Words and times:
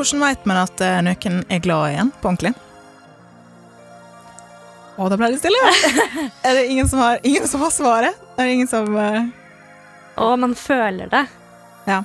Hvordan 0.00 0.22
vet 0.24 0.46
man 0.48 0.58
at 0.62 0.80
eh, 0.80 0.98
noen 1.04 1.42
er 1.52 1.58
glad 1.60 1.90
igjen, 1.90 2.10
på 2.22 2.30
ordentlig? 2.30 2.54
Å, 4.96 5.08
da 5.12 5.18
ble 5.20 5.28
det 5.34 5.40
stille. 5.42 5.60
er 6.48 6.56
det 6.56 6.62
ingen 6.72 6.88
som 6.88 7.02
har, 7.04 7.20
ingen 7.22 7.48
som 7.48 7.60
har 7.60 7.74
svaret? 7.74 8.22
Er 8.36 8.48
det 8.48 8.54
ingen 8.56 8.70
som 8.70 8.88
uh... 8.96 9.28
Og 10.24 10.32
man 10.40 10.56
føler 10.56 11.10
det. 11.12 11.22
Ja. 11.84 12.00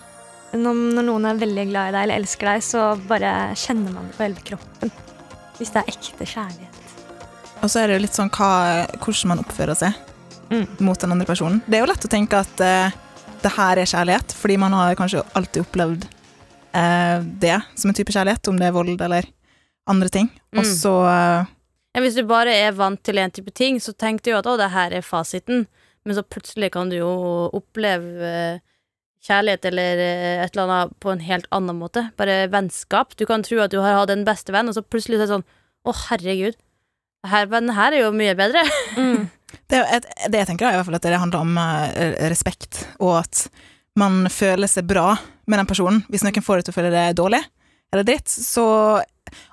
Når, 0.52 0.82
når 0.98 1.08
noen 1.08 1.30
er 1.30 1.40
veldig 1.40 1.66
glad 1.72 1.92
i 1.92 1.96
deg 1.96 2.02
eller 2.02 2.20
elsker 2.20 2.52
deg, 2.52 2.66
så 2.68 2.84
bare 3.08 3.32
kjenner 3.60 3.96
man 3.96 4.12
det 4.12 4.18
på 4.18 4.26
hele 4.28 4.44
kroppen. 4.52 4.92
Hvis 5.56 5.72
det 5.72 5.86
er 5.86 5.96
ekte 5.96 6.28
kjærlighet. 6.28 6.98
Og 7.64 7.72
så 7.72 7.80
er 7.80 7.88
det 7.88 7.98
jo 7.98 8.04
litt 8.06 8.20
sånn 8.20 8.32
hva, 8.36 8.52
hvordan 9.00 9.32
man 9.32 9.44
oppfører 9.46 9.80
seg 9.80 10.04
Mm. 10.50 10.68
mot 10.78 11.00
den 11.00 11.12
andre 11.12 11.26
personen. 11.26 11.62
Det 11.66 11.80
er 11.80 11.82
jo 11.82 11.90
lett 11.90 12.06
å 12.06 12.10
tenke 12.12 12.38
at 12.38 12.62
uh, 12.62 12.94
det 13.42 13.52
her 13.56 13.80
er 13.82 13.90
kjærlighet, 13.90 14.36
fordi 14.38 14.58
man 14.62 14.76
har 14.78 14.98
kanskje 14.98 15.24
alltid 15.34 15.66
opplevd 15.66 16.06
eh, 16.06 16.15
det 17.40 17.56
som 17.80 17.90
en 17.92 17.96
type 17.98 18.12
kjærlighet, 18.12 18.48
om 18.52 18.58
det 18.60 18.68
er 18.68 18.76
vold 18.76 19.02
eller 19.02 19.28
andre 19.88 20.10
ting. 20.12 20.30
Og 20.56 20.64
Mm. 20.66 20.72
så 20.76 20.94
eh, 21.08 21.46
Ja, 21.96 22.02
hvis 22.04 22.16
du 22.18 22.26
bare 22.28 22.52
er 22.52 22.72
vant 22.76 23.02
til 23.04 23.18
en 23.22 23.32
type 23.32 23.54
ting, 23.56 23.78
så 23.80 23.94
tenk 23.96 24.22
du 24.24 24.32
jo 24.32 24.38
at 24.42 24.46
å, 24.52 24.58
det 24.60 24.72
her 24.74 24.92
er 24.92 25.02
fasiten. 25.06 25.68
Men 26.06 26.16
så 26.18 26.24
plutselig 26.28 26.72
kan 26.74 26.90
du 26.92 26.98
jo 26.98 27.12
oppleve 27.56 28.20
eh, 28.28 28.60
kjærlighet 29.26 29.66
eller 29.72 30.02
eh, 30.04 30.44
et 30.44 30.52
eller 30.58 30.66
annet 30.68 31.00
på 31.00 31.14
en 31.14 31.24
helt 31.24 31.48
annen 31.56 31.80
måte. 31.80 32.10
Bare 32.20 32.48
vennskap. 32.52 33.16
Du 33.18 33.26
kan 33.26 33.42
tro 33.48 33.62
at 33.64 33.72
du 33.72 33.80
har 33.80 33.96
hatt 34.02 34.12
en 34.14 34.26
beste 34.28 34.52
venn, 34.54 34.68
og 34.70 34.76
så 34.76 34.84
plutselig 34.84 35.18
er 35.22 35.24
det 35.26 35.32
sånn 35.32 35.48
Å, 35.86 35.94
herregud. 36.10 36.56
Her, 37.26 37.46
vennen 37.50 37.74
her 37.78 37.94
er 37.94 38.04
jo 38.04 38.12
mye 38.14 38.36
bedre. 38.38 38.62
Mm. 38.98 39.30
det, 39.72 39.80
er 39.80 40.02
det 40.30 40.40
jeg 40.44 40.48
tenker, 40.52 40.68
er 40.68 40.76
i 40.76 40.80
hvert 40.82 40.90
fall 40.90 40.98
at 41.00 41.06
det 41.08 41.20
handler 41.22 41.46
om 41.46 41.58
eh, 41.62 42.16
respekt, 42.30 42.84
og 43.00 43.20
at 43.24 43.46
man 44.00 44.26
føler 44.32 44.70
seg 44.70 44.88
bra 44.90 45.14
med 45.48 45.62
den 45.62 45.70
personen. 45.70 46.04
Hvis 46.12 46.24
noen 46.26 46.44
får 46.44 46.62
deg 46.62 46.68
til 46.68 46.74
å 46.74 46.78
føle 46.78 46.94
deg 46.94 47.18
dårlig 47.18 47.42
eller 47.94 48.08
dritt, 48.08 48.32
så 48.32 48.66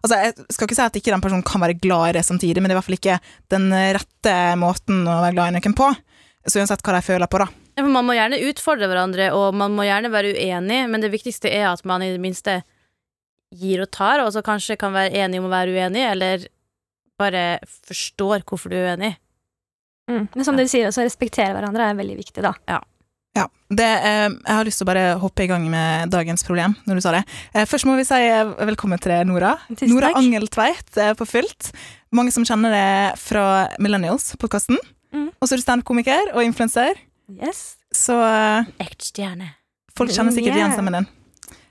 Altså, 0.02 0.18
jeg 0.20 0.52
skal 0.52 0.66
ikke 0.68 0.76
si 0.76 0.82
at 0.84 0.96
ikke 0.98 1.12
den 1.14 1.22
personen 1.24 1.44
kan 1.46 1.62
være 1.62 1.78
glad 1.80 2.10
i 2.10 2.14
det 2.18 2.22
samtidig, 2.26 2.60
men 2.60 2.68
det 2.68 2.74
er 2.74 2.76
i 2.76 2.78
hvert 2.78 2.88
fall 2.90 2.96
ikke 2.98 3.14
den 3.54 3.70
rette 3.96 4.34
måten 4.60 5.06
å 5.08 5.14
være 5.24 5.32
glad 5.32 5.48
i 5.48 5.54
noen 5.56 5.76
på. 5.78 5.86
Så 6.44 6.60
uansett 6.60 6.84
hva 6.84 6.92
de 6.98 7.00
føler 7.06 7.30
på, 7.30 7.40
da. 7.40 7.46
Ja, 7.72 7.80
for 7.80 7.88
Man 7.94 8.04
må 8.04 8.14
gjerne 8.18 8.42
utfordre 8.50 8.90
hverandre, 8.90 9.30
og 9.32 9.56
man 9.56 9.72
må 9.72 9.86
gjerne 9.88 10.12
være 10.12 10.34
uenig, 10.36 10.82
men 10.92 11.02
det 11.02 11.10
viktigste 11.14 11.50
er 11.50 11.70
at 11.70 11.86
man 11.88 12.04
i 12.04 12.12
det 12.12 12.20
minste 12.20 12.58
gir 13.48 13.82
og 13.84 13.90
tar, 13.96 14.20
og 14.20 14.28
så 14.36 14.44
kanskje 14.44 14.76
kan 14.80 14.92
være 14.94 15.24
enig 15.24 15.40
om 15.40 15.48
å 15.48 15.54
være 15.54 15.72
uenig, 15.72 16.04
eller 16.12 16.46
bare 17.20 17.46
forstår 17.88 18.44
hvorfor 18.44 18.72
du 18.72 18.76
er 18.76 18.92
uenig. 18.92 19.14
Mm. 20.10 20.26
Men 20.34 20.44
som 20.44 20.58
dere 20.58 20.68
sier, 20.68 20.92
å 20.92 21.04
respektere 21.04 21.54
hverandre 21.56 21.88
er 21.88 21.98
veldig 21.98 22.20
viktig, 22.20 22.44
da. 22.44 22.52
Ja, 22.68 22.82
det, 23.72 23.84
eh, 24.04 24.28
Jeg 24.28 24.52
har 24.52 24.64
lyst 24.68 24.78
til 24.82 24.84
å 24.84 24.90
bare 24.90 25.04
hoppe 25.18 25.44
i 25.44 25.48
gang 25.48 25.64
med 25.70 26.10
dagens 26.12 26.44
problem, 26.44 26.74
når 26.86 26.94
du 26.98 27.00
sa 27.00 27.12
det. 27.14 27.22
Eh, 27.54 27.64
først 27.64 27.86
må 27.88 27.94
vi 27.96 28.04
si 28.04 28.14
eh, 28.20 28.44
velkommen 28.68 29.00
til 29.00 29.14
Nora. 29.26 29.54
Tusen 29.70 29.88
Nora 29.88 30.10
takk. 30.12 30.18
Angeltveit 30.20 30.98
eh, 31.00 31.14
på 31.16 31.24
fullt. 31.26 31.70
Mange 32.12 32.32
som 32.34 32.44
kjenner 32.44 32.70
det 32.74 33.18
fra 33.22 33.68
Millennials-podkasten. 33.80 34.76
Mm. 35.14 35.30
Og 35.40 35.48
så 35.48 35.54
er 35.56 35.62
du 35.62 35.64
standup-komiker 35.64 36.34
og 36.34 36.42
influenser, 36.44 37.00
Yes. 37.32 37.76
så 37.94 38.18
eh, 38.20 38.68
Ekte 38.84 39.08
stjerne. 39.08 39.54
folk 39.96 40.10
kjenner 40.12 40.32
sikkert 40.36 40.58
igjen 40.58 40.72
stemmen 40.76 40.98
din. 41.00 41.06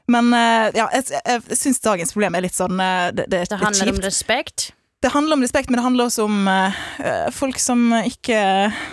Men 0.09 0.33
eh, 0.33 0.71
ja, 0.81 0.87
jeg, 0.97 1.05
jeg, 1.13 1.41
jeg 1.51 1.57
syns 1.61 1.79
dagens 1.85 2.11
problem 2.15 2.35
er 2.35 2.41
litt 2.47 2.57
sånn 2.57 2.73
Det, 2.81 3.13
Det, 3.21 3.25
det 3.29 3.39
er 3.45 3.51
Det 3.53 3.59
handler 3.61 3.91
om 3.93 4.01
respekt. 4.01 4.71
Det 5.01 5.09
handler 5.09 5.33
om 5.33 5.41
respekt, 5.41 5.69
men 5.69 5.79
det 5.79 5.83
handler 5.83 6.05
også 6.05 6.27
om 6.27 6.47
eh, 6.47 6.75
eh, 7.01 7.29
folk 7.33 7.57
som 7.59 7.87
ikke 8.05 8.37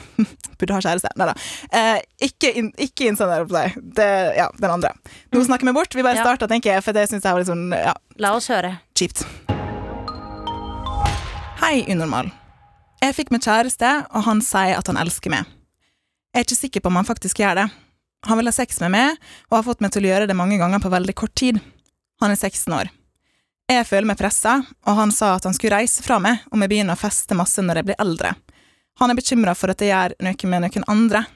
burde 0.58 0.72
ha 0.72 0.80
kjæreste. 0.80 1.10
Nei 1.20 1.26
da. 1.28 1.34
Uh, 1.68 1.98
ikke, 2.24 2.48
in, 2.56 2.70
ikke 2.80 3.10
innsender 3.10 3.44
på 3.44 3.52
seg. 3.58 3.76
Det, 3.98 4.08
ja, 4.38 4.46
den 4.56 4.72
andre. 4.72 4.94
Nå 5.36 5.42
snakker 5.44 5.68
vi 5.68 5.74
bort. 5.76 5.92
Vi 5.94 6.04
bare 6.06 6.16
Ja. 6.16 6.24
starter, 6.24 6.48
tenker 6.48 6.72
jeg, 6.72 6.84
for 6.86 6.96
det 6.96 7.04
syns 7.10 7.28
jeg 7.28 7.36
var 7.36 7.44
litt 7.44 7.50
sånn 7.50 7.68
ja, 7.76 7.92
La 8.24 8.32
oss 8.38 8.48
høre. 8.48 8.78
kjipt. 8.96 9.26
Hei, 11.60 11.84
unormal. 11.92 12.30
Jeg 13.04 13.14
fikk 13.14 13.30
meg 13.34 13.44
kjæreste, 13.44 13.90
og 14.08 14.24
han 14.26 14.40
sier 14.42 14.78
at 14.80 14.88
han 14.88 14.98
elsker 14.98 15.30
meg. 15.36 15.44
Jeg 16.32 16.40
er 16.40 16.46
ikke 16.48 16.62
sikker 16.64 16.82
på 16.84 16.90
om 16.90 16.96
han 16.98 17.06
faktisk 17.06 17.42
gjør 17.44 17.60
det. 17.60 17.66
Han 18.26 18.40
vil 18.40 18.48
ha 18.48 18.54
sex 18.56 18.80
med 18.82 18.94
meg, 18.96 19.20
og 19.50 19.60
har 19.60 19.66
fått 19.68 19.84
meg 19.84 19.92
til 19.94 20.08
å 20.08 20.10
gjøre 20.14 20.26
det 20.30 20.36
mange 20.38 20.56
ganger 20.58 20.80
på 20.82 20.90
veldig 20.90 21.14
kort 21.18 21.36
tid. 21.38 21.60
Han 22.24 22.32
er 22.32 22.40
16 22.40 22.72
år. 22.74 22.90
Jeg 23.68 23.84
føler 23.84 24.08
meg 24.08 24.16
pressa, 24.16 24.62
og 24.88 24.94
han 24.96 25.10
sa 25.12 25.34
at 25.36 25.44
han 25.44 25.52
skulle 25.56 25.76
reise 25.76 26.00
fra 26.04 26.16
meg 26.24 26.46
om 26.48 26.62
jeg 26.64 26.72
begynner 26.72 26.96
å 26.96 27.00
feste 27.00 27.36
masse 27.36 27.60
når 27.60 27.82
jeg 27.82 27.88
blir 27.90 27.98
eldre. 28.00 28.30
Han 28.98 29.12
er 29.12 29.18
bekymra 29.18 29.52
for 29.54 29.70
at 29.74 29.82
jeg 29.84 29.92
gjør 29.92 30.14
noe 30.24 30.52
med 30.52 30.64
noen 30.64 30.86
andre. 30.88 31.26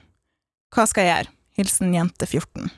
Hva 0.73 0.87
skal 0.89 1.05
jeg 1.05 1.13
gjøre? 1.13 1.35
Hilsen 1.61 1.93
jente 1.93 2.27
14. 2.27 2.71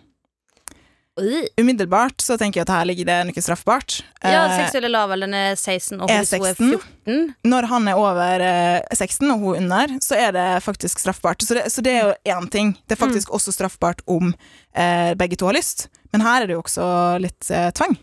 Umiddelbart 1.61 2.19
så 2.19 2.35
tenker 2.35 2.59
jeg 2.59 2.67
at 2.67 2.73
her 2.75 2.89
ligger 2.91 3.07
det 3.07 3.17
noe 3.29 3.43
straffbart. 3.47 4.01
Ja, 4.19 4.49
Eh, 4.49 4.57
seksuelle 4.65 4.91
lavalderen 4.91 5.37
er 5.39 5.55
16, 5.55 6.01
og 6.03 6.11
er 6.11 6.25
hun 6.27 6.49
er 6.49 6.57
14 6.59 7.35
når 7.47 7.69
han 7.71 7.87
er 7.89 8.01
over 8.01 8.43
eh, 8.43 8.81
16 8.91 9.31
og 9.31 9.45
hun 9.45 9.61
under, 9.63 9.95
så 10.03 10.19
er 10.19 10.35
det 10.35 10.49
faktisk 10.65 10.99
straffbart. 10.99 11.47
Så 11.47 11.55
det, 11.55 11.69
så 11.71 11.85
det 11.87 11.93
er 11.95 12.09
jo 12.09 12.35
én 12.35 12.51
ting. 12.51 12.75
Det 12.89 12.99
er 12.99 13.03
faktisk 13.05 13.31
også 13.31 13.55
straffbart 13.55 14.03
om 14.11 14.35
eh, 14.75 15.15
begge 15.15 15.39
to 15.39 15.47
har 15.47 15.55
lyst. 15.55 15.87
Men 16.11 16.27
her 16.27 16.43
er 16.43 16.51
det 16.51 16.59
jo 16.59 16.65
også 16.65 16.89
litt 17.23 17.51
eh, 17.55 17.71
tvang. 17.71 17.95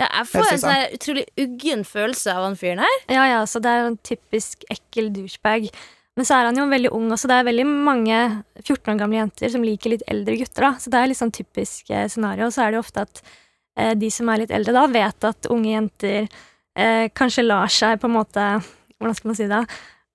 Ja, 0.00 0.08
jeg 0.08 0.26
får 0.26 0.48
en 0.50 0.62
sånn 0.62 0.94
utrolig 0.96 1.24
uggen 1.38 1.84
følelse 1.86 2.32
av 2.34 2.48
han 2.48 2.56
fyren 2.58 2.82
her. 2.82 2.96
Ja, 3.12 3.26
ja, 3.30 3.42
så 3.46 3.60
det 3.62 3.70
er 3.70 3.84
en 3.86 3.98
typisk 4.02 4.64
ekkel 4.72 5.12
douchebag. 5.14 5.68
Men 6.14 6.26
så 6.26 6.36
er 6.36 6.48
han 6.48 6.58
jo 6.58 6.66
veldig 6.70 6.90
ung 6.94 7.08
også. 7.14 7.30
Det 7.30 7.36
er 7.36 7.46
veldig 7.48 7.66
mange 7.66 8.18
14 8.62 8.92
år 8.92 8.98
gamle 9.00 9.18
jenter 9.18 9.50
som 9.50 9.64
liker 9.66 9.94
litt 9.94 10.04
eldre 10.10 10.36
gutter. 10.38 10.66
da. 10.68 10.72
Så 10.82 10.90
det 10.90 11.00
er 11.00 11.10
litt 11.10 11.20
sånn 11.20 11.34
typisk 11.34 11.90
eh, 11.90 12.06
scenario. 12.10 12.50
Så 12.54 12.62
er 12.62 12.70
det 12.70 12.78
jo 12.78 12.84
ofte 12.84 13.06
at 13.06 13.22
eh, 13.78 13.94
de 13.98 14.10
som 14.14 14.30
er 14.30 14.44
litt 14.44 14.54
eldre 14.54 14.74
da, 14.76 14.84
vet 14.94 15.26
at 15.30 15.50
unge 15.50 15.72
jenter 15.72 16.20
eh, 16.22 17.06
kanskje 17.14 17.46
lar 17.46 17.70
seg 17.70 17.98
på 18.02 18.10
en 18.10 18.18
måte 18.20 18.46
Hvordan 18.94 19.16
skal 19.18 19.28
man 19.28 19.36
si 19.36 19.46
det? 19.50 19.58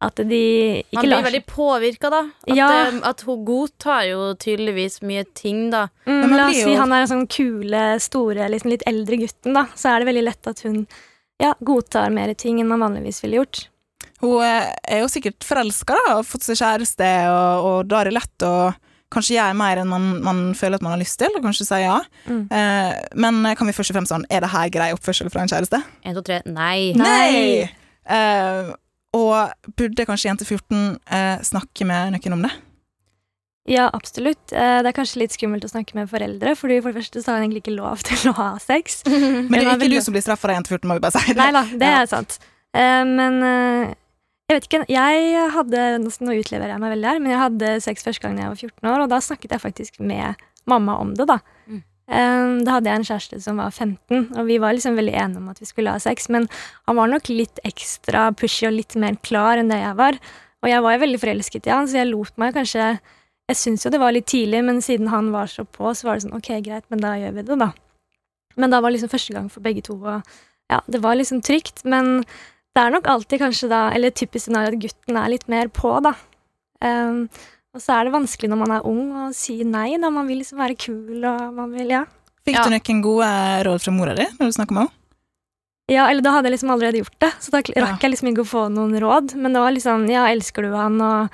At 0.01 0.15
de 0.15 0.37
ikke 0.79 0.95
Han 1.01 1.07
blir 1.09 1.23
veldig 1.25 1.41
påvirka, 1.49 2.09
da. 2.13 2.19
At, 2.47 2.55
Ja. 2.55 2.67
eh, 2.87 2.99
at 3.03 3.21
hun 3.27 3.41
godtar 3.43 4.05
jo 4.07 4.33
tydeligvis 4.39 5.01
mye 5.03 5.25
ting, 5.35 5.69
da. 5.73 5.89
Mm, 6.07 6.37
la 6.37 6.45
oss 6.47 6.55
si 6.55 6.73
han 6.79 6.93
er 6.95 7.01
en 7.03 7.11
sånn 7.11 7.27
kule, 7.27 7.81
store, 7.99 8.47
liksom 8.49 8.71
litt 8.71 8.85
eldre 8.87 9.17
gutten, 9.19 9.53
da. 9.57 9.65
Så 9.75 9.91
er 9.91 9.99
det 9.99 10.07
veldig 10.13 10.23
lett 10.23 10.47
at 10.47 10.61
hun 10.63 10.85
ja, 11.39 11.53
godtar 11.63 12.09
mer 12.15 12.33
ting 12.33 12.61
enn 12.61 12.67
man 12.71 12.79
vanligvis 12.79 13.21
ville 13.23 13.41
gjort. 13.41 13.67
Hun 14.21 14.41
eh, 14.43 14.71
er 14.87 15.01
jo 15.03 15.11
sikkert 15.11 15.43
forelska 15.43 15.95
og 16.07 16.13
har 16.17 16.23
fått 16.27 16.47
seg 16.47 16.59
kjæreste, 16.59 17.11
og, 17.31 17.67
og 17.67 17.87
da 17.91 18.01
er 18.01 18.09
det 18.09 18.17
lett 18.19 18.47
å 18.47 18.73
kanskje 19.11 19.35
gjøre 19.35 19.55
mer 19.57 19.79
enn 19.81 19.87
man, 19.89 20.09
man 20.23 20.41
føler 20.55 20.75
at 20.79 20.83
man 20.85 20.93
har 20.95 20.99
lyst 21.01 21.17
til, 21.19 21.31
og 21.35 21.43
kanskje 21.43 21.65
si 21.67 21.79
ja. 21.83 21.99
Mm. 22.27 22.43
Eh, 22.51 22.91
men 23.19 23.39
kan 23.57 23.67
vi 23.67 23.73
først 23.75 23.91
og 23.91 23.97
fremst 23.99 24.13
sånn, 24.15 24.27
er 24.31 24.43
det 24.45 24.51
her 24.55 24.69
grei 24.71 24.91
oppførsel 24.95 25.31
fra 25.33 25.43
en 25.43 25.51
kjæreste? 25.51 25.79
1, 26.05 26.15
2, 26.15 26.23
3, 26.29 26.41
nei. 26.55 26.93
Nei. 26.95 27.71
Eh, 28.07 28.69
og 29.17 29.71
burde 29.77 30.05
kanskje 30.05 30.29
jente 30.29 30.45
14 30.45 30.97
eh, 31.09 31.37
snakke 31.47 31.85
med 31.89 32.13
noen 32.15 32.35
om 32.37 32.43
det? 32.45 32.51
Ja, 33.69 33.89
absolutt. 33.93 34.51
Eh, 34.51 34.79
Det 34.81 34.89
er 34.89 34.95
kanskje 34.97 35.19
litt 35.21 35.33
skummelt 35.35 35.65
å 35.65 35.69
snakke 35.69 35.93
med 35.97 36.09
foreldre, 36.09 36.55
Fordi 36.57 36.79
for 36.81 36.91
det 36.91 37.01
første 37.03 37.21
så 37.21 37.31
har 37.31 37.39
hun 37.39 37.47
egentlig 37.49 37.63
ikke 37.67 37.75
lov 37.77 38.01
til 38.07 38.31
å 38.31 38.35
ha 38.37 38.47
sex. 38.61 39.03
Men 39.07 39.49
det 39.51 39.65
er 39.67 39.75
ikke 39.77 39.89
du 39.97 40.01
som 40.01 40.15
blir 40.15 40.25
straffa 40.25 40.49
av 40.49 40.55
jente 40.57 40.73
14, 40.73 40.87
må 40.89 40.97
vi 40.97 41.03
bare 41.05 41.19
si. 41.19 41.33
Nei 41.37 41.51
da, 41.53 41.63
det 41.69 41.89
Ja. 41.91 42.01
er 42.01 42.09
sant. 42.09 42.39
Eh, 42.73 43.03
Men 43.05 43.41
eh, 43.43 43.93
jeg 44.49 44.57
vet 44.57 44.65
ikke, 44.69 44.85
jeg 44.89 45.49
hadde 45.53 45.81
Nå 46.01 46.33
utleverer 46.41 46.73
jeg 46.73 46.81
meg 46.81 46.93
veldig 46.95 47.09
her, 47.11 47.19
men 47.21 47.31
jeg 47.35 47.41
hadde 47.43 47.73
sex 47.85 48.01
første 48.05 48.25
gang 48.25 48.39
jeg 48.41 48.49
var 48.49 48.57
14 48.57 48.89
år, 48.93 49.03
og 49.05 49.09
da 49.13 49.19
snakket 49.21 49.51
jeg 49.53 49.61
faktisk 49.61 49.99
med 50.01 50.35
mamma 50.69 50.97
om 51.01 51.13
det, 51.17 51.27
da. 51.29 51.37
Mm. 52.09 52.59
Eh, 52.59 52.63
Da 52.65 52.75
hadde 52.75 52.89
jeg 52.89 52.99
en 52.99 53.07
kjæreste 53.07 53.41
som 53.43 53.57
var 53.61 53.71
15, 53.71 54.35
og 54.37 54.45
vi 54.47 54.57
var 54.57 54.73
liksom 54.73 54.97
veldig 54.97 55.13
enige 55.13 55.37
om 55.37 55.49
at 55.49 55.59
vi 55.61 55.65
skulle 55.69 55.91
ha 55.93 55.99
sex, 56.01 56.29
men 56.29 56.47
han 56.87 56.95
var 56.97 57.07
nok 57.07 57.29
litt 57.29 57.59
ekstra 57.63 58.31
pushy 58.35 58.67
og 58.67 58.73
litt 58.73 58.95
mer 58.95 59.15
klar 59.21 59.57
enn 59.61 59.69
det 59.69 59.79
jeg 59.79 59.95
var. 59.95 60.17
Og 60.63 60.69
jeg 60.69 60.81
var 60.83 60.95
jo 60.95 61.03
veldig 61.05 61.19
forelsket 61.21 61.67
i 61.69 61.71
han, 61.71 61.87
så 61.87 62.01
jeg 62.01 62.11
lot 62.11 62.35
meg 62.37 62.53
kanskje 62.57 62.99
Jeg 63.49 63.57
syns 63.57 63.81
jo 63.81 63.89
det 63.89 63.97
var 63.99 64.11
litt 64.13 64.27
tidlig, 64.29 64.59
men 64.61 64.77
siden 64.79 65.07
han 65.09 65.31
var 65.33 65.47
så 65.49 65.63
på, 65.65 65.89
så 65.97 66.05
var 66.05 66.15
det 66.19 66.27
sånn 66.27 66.35
ok, 66.37 66.49
greit, 66.61 66.83
men 66.93 66.99
da 67.01 67.15
gjør 67.17 67.31
vi 67.33 67.41
det, 67.47 67.55
da. 67.57 67.71
Men 68.61 68.69
da 68.69 68.79
var 68.79 68.91
liksom 68.93 69.09
første 69.09 69.33
gang 69.33 69.47
for 69.49 69.65
begge 69.65 69.81
to, 69.81 69.95
og 69.97 70.21
ja, 70.69 70.77
det 70.85 71.01
var 71.01 71.15
liksom 71.17 71.41
trygt, 71.41 71.81
men 71.83 72.19
det 72.77 72.83
er 72.83 72.93
nok 72.93 73.07
alltid 73.09 73.41
kanskje 73.41 73.71
da, 73.71 73.87
eller 73.89 74.13
typisk 74.13 74.45
scenario 74.45 74.75
at 74.75 74.83
gutten 74.83 75.17
er 75.17 75.31
litt 75.33 75.47
mer 75.49 75.65
på, 75.73 75.95
da. 76.05 76.13
Um, 76.85 77.23
og 77.75 77.81
så 77.83 77.95
er 77.99 78.07
det 78.07 78.13
vanskelig 78.15 78.49
når 78.49 78.59
man 78.63 78.71
er 78.77 78.85
ung 78.89 79.03
å 79.13 79.25
si 79.35 79.59
nei, 79.63 79.97
da 80.01 80.09
man 80.13 80.27
vil 80.29 80.39
liksom 80.41 80.57
være 80.61 80.77
kul, 80.79 81.19
og 81.25 81.53
man 81.53 81.71
vil, 81.75 81.89
ja. 81.93 82.05
Fikk 82.47 82.55
Ja. 82.55 82.63
du 82.65 82.71
noen 82.73 83.01
gode 83.03 83.29
råd 83.67 83.81
fra 83.83 83.91
mora 83.93 84.15
di 84.17 84.25
når 84.39 84.49
du 84.49 84.55
snakka 84.57 84.71
med 84.73 84.81
henne? 84.87 84.95
Ja, 85.89 86.03
eller 86.09 86.21
da 86.21 86.31
hadde 86.35 86.45
jeg 86.49 86.53
liksom 86.59 86.69
allerede 86.73 86.99
gjort 87.01 87.19
det, 87.19 87.31
så 87.41 87.49
da 87.51 87.57
rakk 87.61 87.73
Ja. 87.75 87.97
jeg 88.01 88.11
liksom 88.13 88.29
ikke 88.31 88.45
å 88.45 88.49
få 88.51 88.63
noen 88.71 88.93
råd. 89.01 89.35
Men 89.35 89.53
det 89.53 89.59
var 89.61 89.71
liksom 89.73 90.09
Ja, 90.09 90.25
elsker 90.29 90.61
du 90.63 90.73
han, 90.75 91.01
og, 91.01 91.29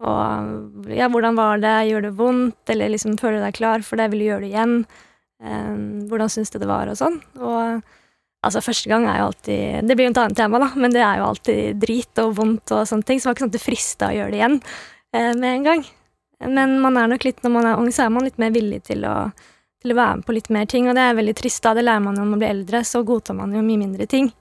og 0.00 0.86
Ja, 0.94 1.08
hvordan 1.08 1.34
var 1.36 1.58
det? 1.58 1.90
Gjør 1.90 2.02
det 2.02 2.14
vondt? 2.16 2.70
Eller 2.70 2.88
liksom 2.88 3.16
føler 3.18 3.38
du 3.40 3.46
deg 3.46 3.54
klar 3.54 3.82
for 3.82 3.96
det? 3.96 4.10
Vil 4.10 4.20
du 4.20 4.26
gjøre 4.30 4.40
det 4.46 4.52
igjen? 4.54 4.86
um, 5.42 6.08
hvordan 6.08 6.30
syns 6.32 6.50
du 6.50 6.58
det 6.58 6.66
var, 6.68 6.88
og 6.88 6.96
sånn. 6.96 7.20
Og 7.36 7.82
altså, 8.42 8.62
første 8.64 8.88
gang 8.88 9.04
er 9.06 9.18
jo 9.18 9.26
alltid 9.28 9.86
Det 9.86 9.96
blir 9.96 10.06
jo 10.08 10.10
et 10.14 10.18
annet 10.22 10.36
tema, 10.38 10.58
da, 10.58 10.70
men 10.74 10.90
det 10.90 11.02
er 11.02 11.18
jo 11.18 11.26
alltid 11.28 11.78
drit 11.82 12.18
og 12.24 12.34
vondt 12.38 12.72
og 12.72 12.86
sånne 12.88 13.04
ting, 13.04 13.18
så 13.20 13.24
det 13.24 13.28
var 13.28 13.34
ikke 13.34 13.44
sånn 13.44 13.52
at 13.52 13.58
det 13.58 13.66
frista 13.66 14.08
å 14.08 14.16
gjøre 14.16 14.30
det 14.32 14.38
igjen 14.40 14.56
eh, 14.62 14.95
med 15.36 15.50
en 15.50 15.66
gang. 15.66 15.84
Men 16.46 16.78
man 16.82 16.98
er 17.00 17.08
nok 17.08 17.24
litt, 17.24 17.38
når 17.44 17.52
man 17.54 17.68
er 17.68 17.78
ung, 17.80 17.92
så 17.92 18.06
er 18.06 18.10
man 18.12 18.26
litt 18.26 18.40
mer 18.42 18.52
villig 18.54 18.82
til 18.90 19.06
å 19.08 19.18
til 19.86 19.94
å 19.94 20.00
være 20.00 20.18
med 20.18 20.26
på 20.26 20.34
litt 20.34 20.50
mer 20.50 20.66
ting, 20.70 20.88
og 20.88 20.96
det 20.98 21.04
er 21.04 21.14
veldig 21.18 21.36
trist. 21.38 21.62
da, 21.62 21.74
Det 21.76 21.84
lærer 21.84 22.02
man 22.02 22.16
jo 22.16 22.24
når 22.24 22.32
man 22.32 22.42
blir 22.42 22.50
eldre, 22.50 22.82
så 22.84 23.04
godtar 23.06 23.38
man 23.38 23.54
jo 23.54 23.62
mye 23.62 23.78
mindre 23.84 24.08
ting. 24.10 24.32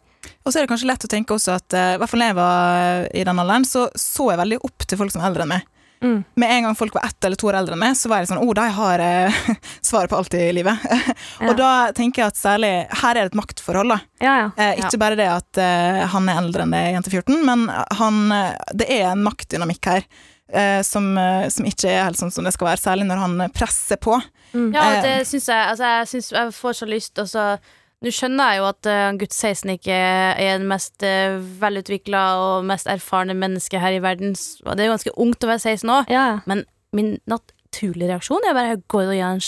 Og 0.42 0.50
så 0.50 0.57
er 0.57 0.66
det 0.66 0.72
kanskje 0.72 0.89
lett 0.89 1.06
å 1.06 1.12
tenke 1.12 1.36
også 1.36 1.54
at 1.60 1.75
eh, 1.77 1.94
i 1.95 2.01
hvert 2.01 2.10
fall 2.10 2.24
når 2.24 2.31
jeg 2.31 2.38
var 2.39 3.07
i 3.13 3.24
den 3.27 3.42
alderen, 3.44 3.68
så 3.69 3.88
så 3.94 4.31
jeg 4.31 4.42
veldig 4.42 4.62
opp 4.66 4.86
til 4.89 4.98
folk 4.98 5.13
som 5.13 5.22
er 5.22 5.30
eldre 5.30 5.45
enn 5.45 5.54
meg. 5.54 5.68
Mm. 6.04 6.18
Med 6.42 6.51
en 6.51 6.66
gang 6.68 6.75
folk 6.75 6.94
var 6.94 7.06
ett 7.07 7.24
eller 7.24 7.39
to 7.39 7.48
år 7.48 7.60
eldre 7.62 7.74
enn 7.78 7.81
meg, 7.81 7.95
så 7.98 8.10
var 8.12 8.21
jeg 8.21 8.30
sånn 8.30 8.42
Å, 8.44 8.48
de 8.57 8.66
har 8.78 9.04
eh, 9.06 9.38
svaret 9.89 10.12
på 10.12 10.18
alt 10.19 10.38
i 10.38 10.50
livet. 10.56 10.81
Ja. 11.36 11.50
Og 11.51 11.57
da 11.60 11.69
tenker 11.92 12.21
jeg 12.21 12.31
at 12.31 12.38
særlig 12.39 12.69
Her 13.01 13.18
er 13.18 13.25
det 13.25 13.33
et 13.33 13.38
maktforhold, 13.38 13.92
da. 13.92 13.98
Ja, 14.24 14.36
ja. 14.39 14.45
Eh, 14.56 14.80
ikke 14.80 15.00
bare 15.01 15.18
det 15.19 15.28
at 15.28 15.60
eh, 15.62 16.04
han 16.13 16.30
er 16.31 16.39
eldre 16.39 16.63
enn 16.63 16.71
det 16.74 16.83
jente 16.94 17.12
14, 17.12 17.42
men 17.44 17.66
han 18.00 18.21
eh, 18.31 18.54
Det 18.80 18.88
er 18.88 19.10
en 19.12 19.25
maktdynamikk 19.25 19.89
her. 19.92 20.07
Eh, 20.53 20.81
som, 20.86 21.18
eh, 21.18 21.47
som 21.50 21.65
ikke 21.65 21.89
er 21.89 22.03
helt 22.07 22.19
sånn 22.19 22.31
som 22.33 22.44
det 22.45 22.53
skal 22.56 22.68
være, 22.74 22.81
særlig 22.83 23.07
når 23.09 23.21
han 23.24 23.50
presser 23.56 23.97
på. 24.01 24.19
Mm. 24.53 24.69
Ja, 24.74 24.83
Eh. 24.95 25.01
det 25.03 25.27
syns 25.27 25.47
jeg 25.50 25.68
Altså, 25.68 25.83
jeg, 25.83 26.07
synes, 26.07 26.31
jeg 26.31 26.53
får 26.53 26.74
så 26.77 26.86
lyst 26.88 27.19
Og 27.19 27.27
så 27.27 27.57
Nå 28.06 28.12
skjønner 28.13 28.51
jeg 28.53 28.59
jo 28.59 28.65
at 28.69 28.88
uh, 28.88 29.18
gutt 29.18 29.33
16 29.33 29.71
ikke 29.74 29.95
er 29.95 30.57
den 30.59 30.68
mest 30.69 31.01
uh, 31.03 31.39
velutvikla 31.59 32.21
og 32.38 32.65
mest 32.68 32.88
erfarne 32.92 33.33
mennesket 33.33 33.81
her 33.81 33.95
i 33.95 34.01
verden. 34.03 34.36
Det 34.36 34.80
er 34.83 34.89
jo 34.89 34.94
ganske 34.94 35.13
ungt 35.18 35.44
å 35.44 35.47
være 35.50 35.63
16 35.63 35.89
òg. 35.89 36.12
ja, 36.12 36.39
men 36.45 36.65
Min 36.94 37.18
naturlige 37.25 38.12
reaksjon 38.12 38.45
er 38.47 38.53
bare 38.53 38.75
å 38.77 38.81
gå 38.88 39.01
og 39.07 39.13
gi 39.15 39.24
en 39.25 39.42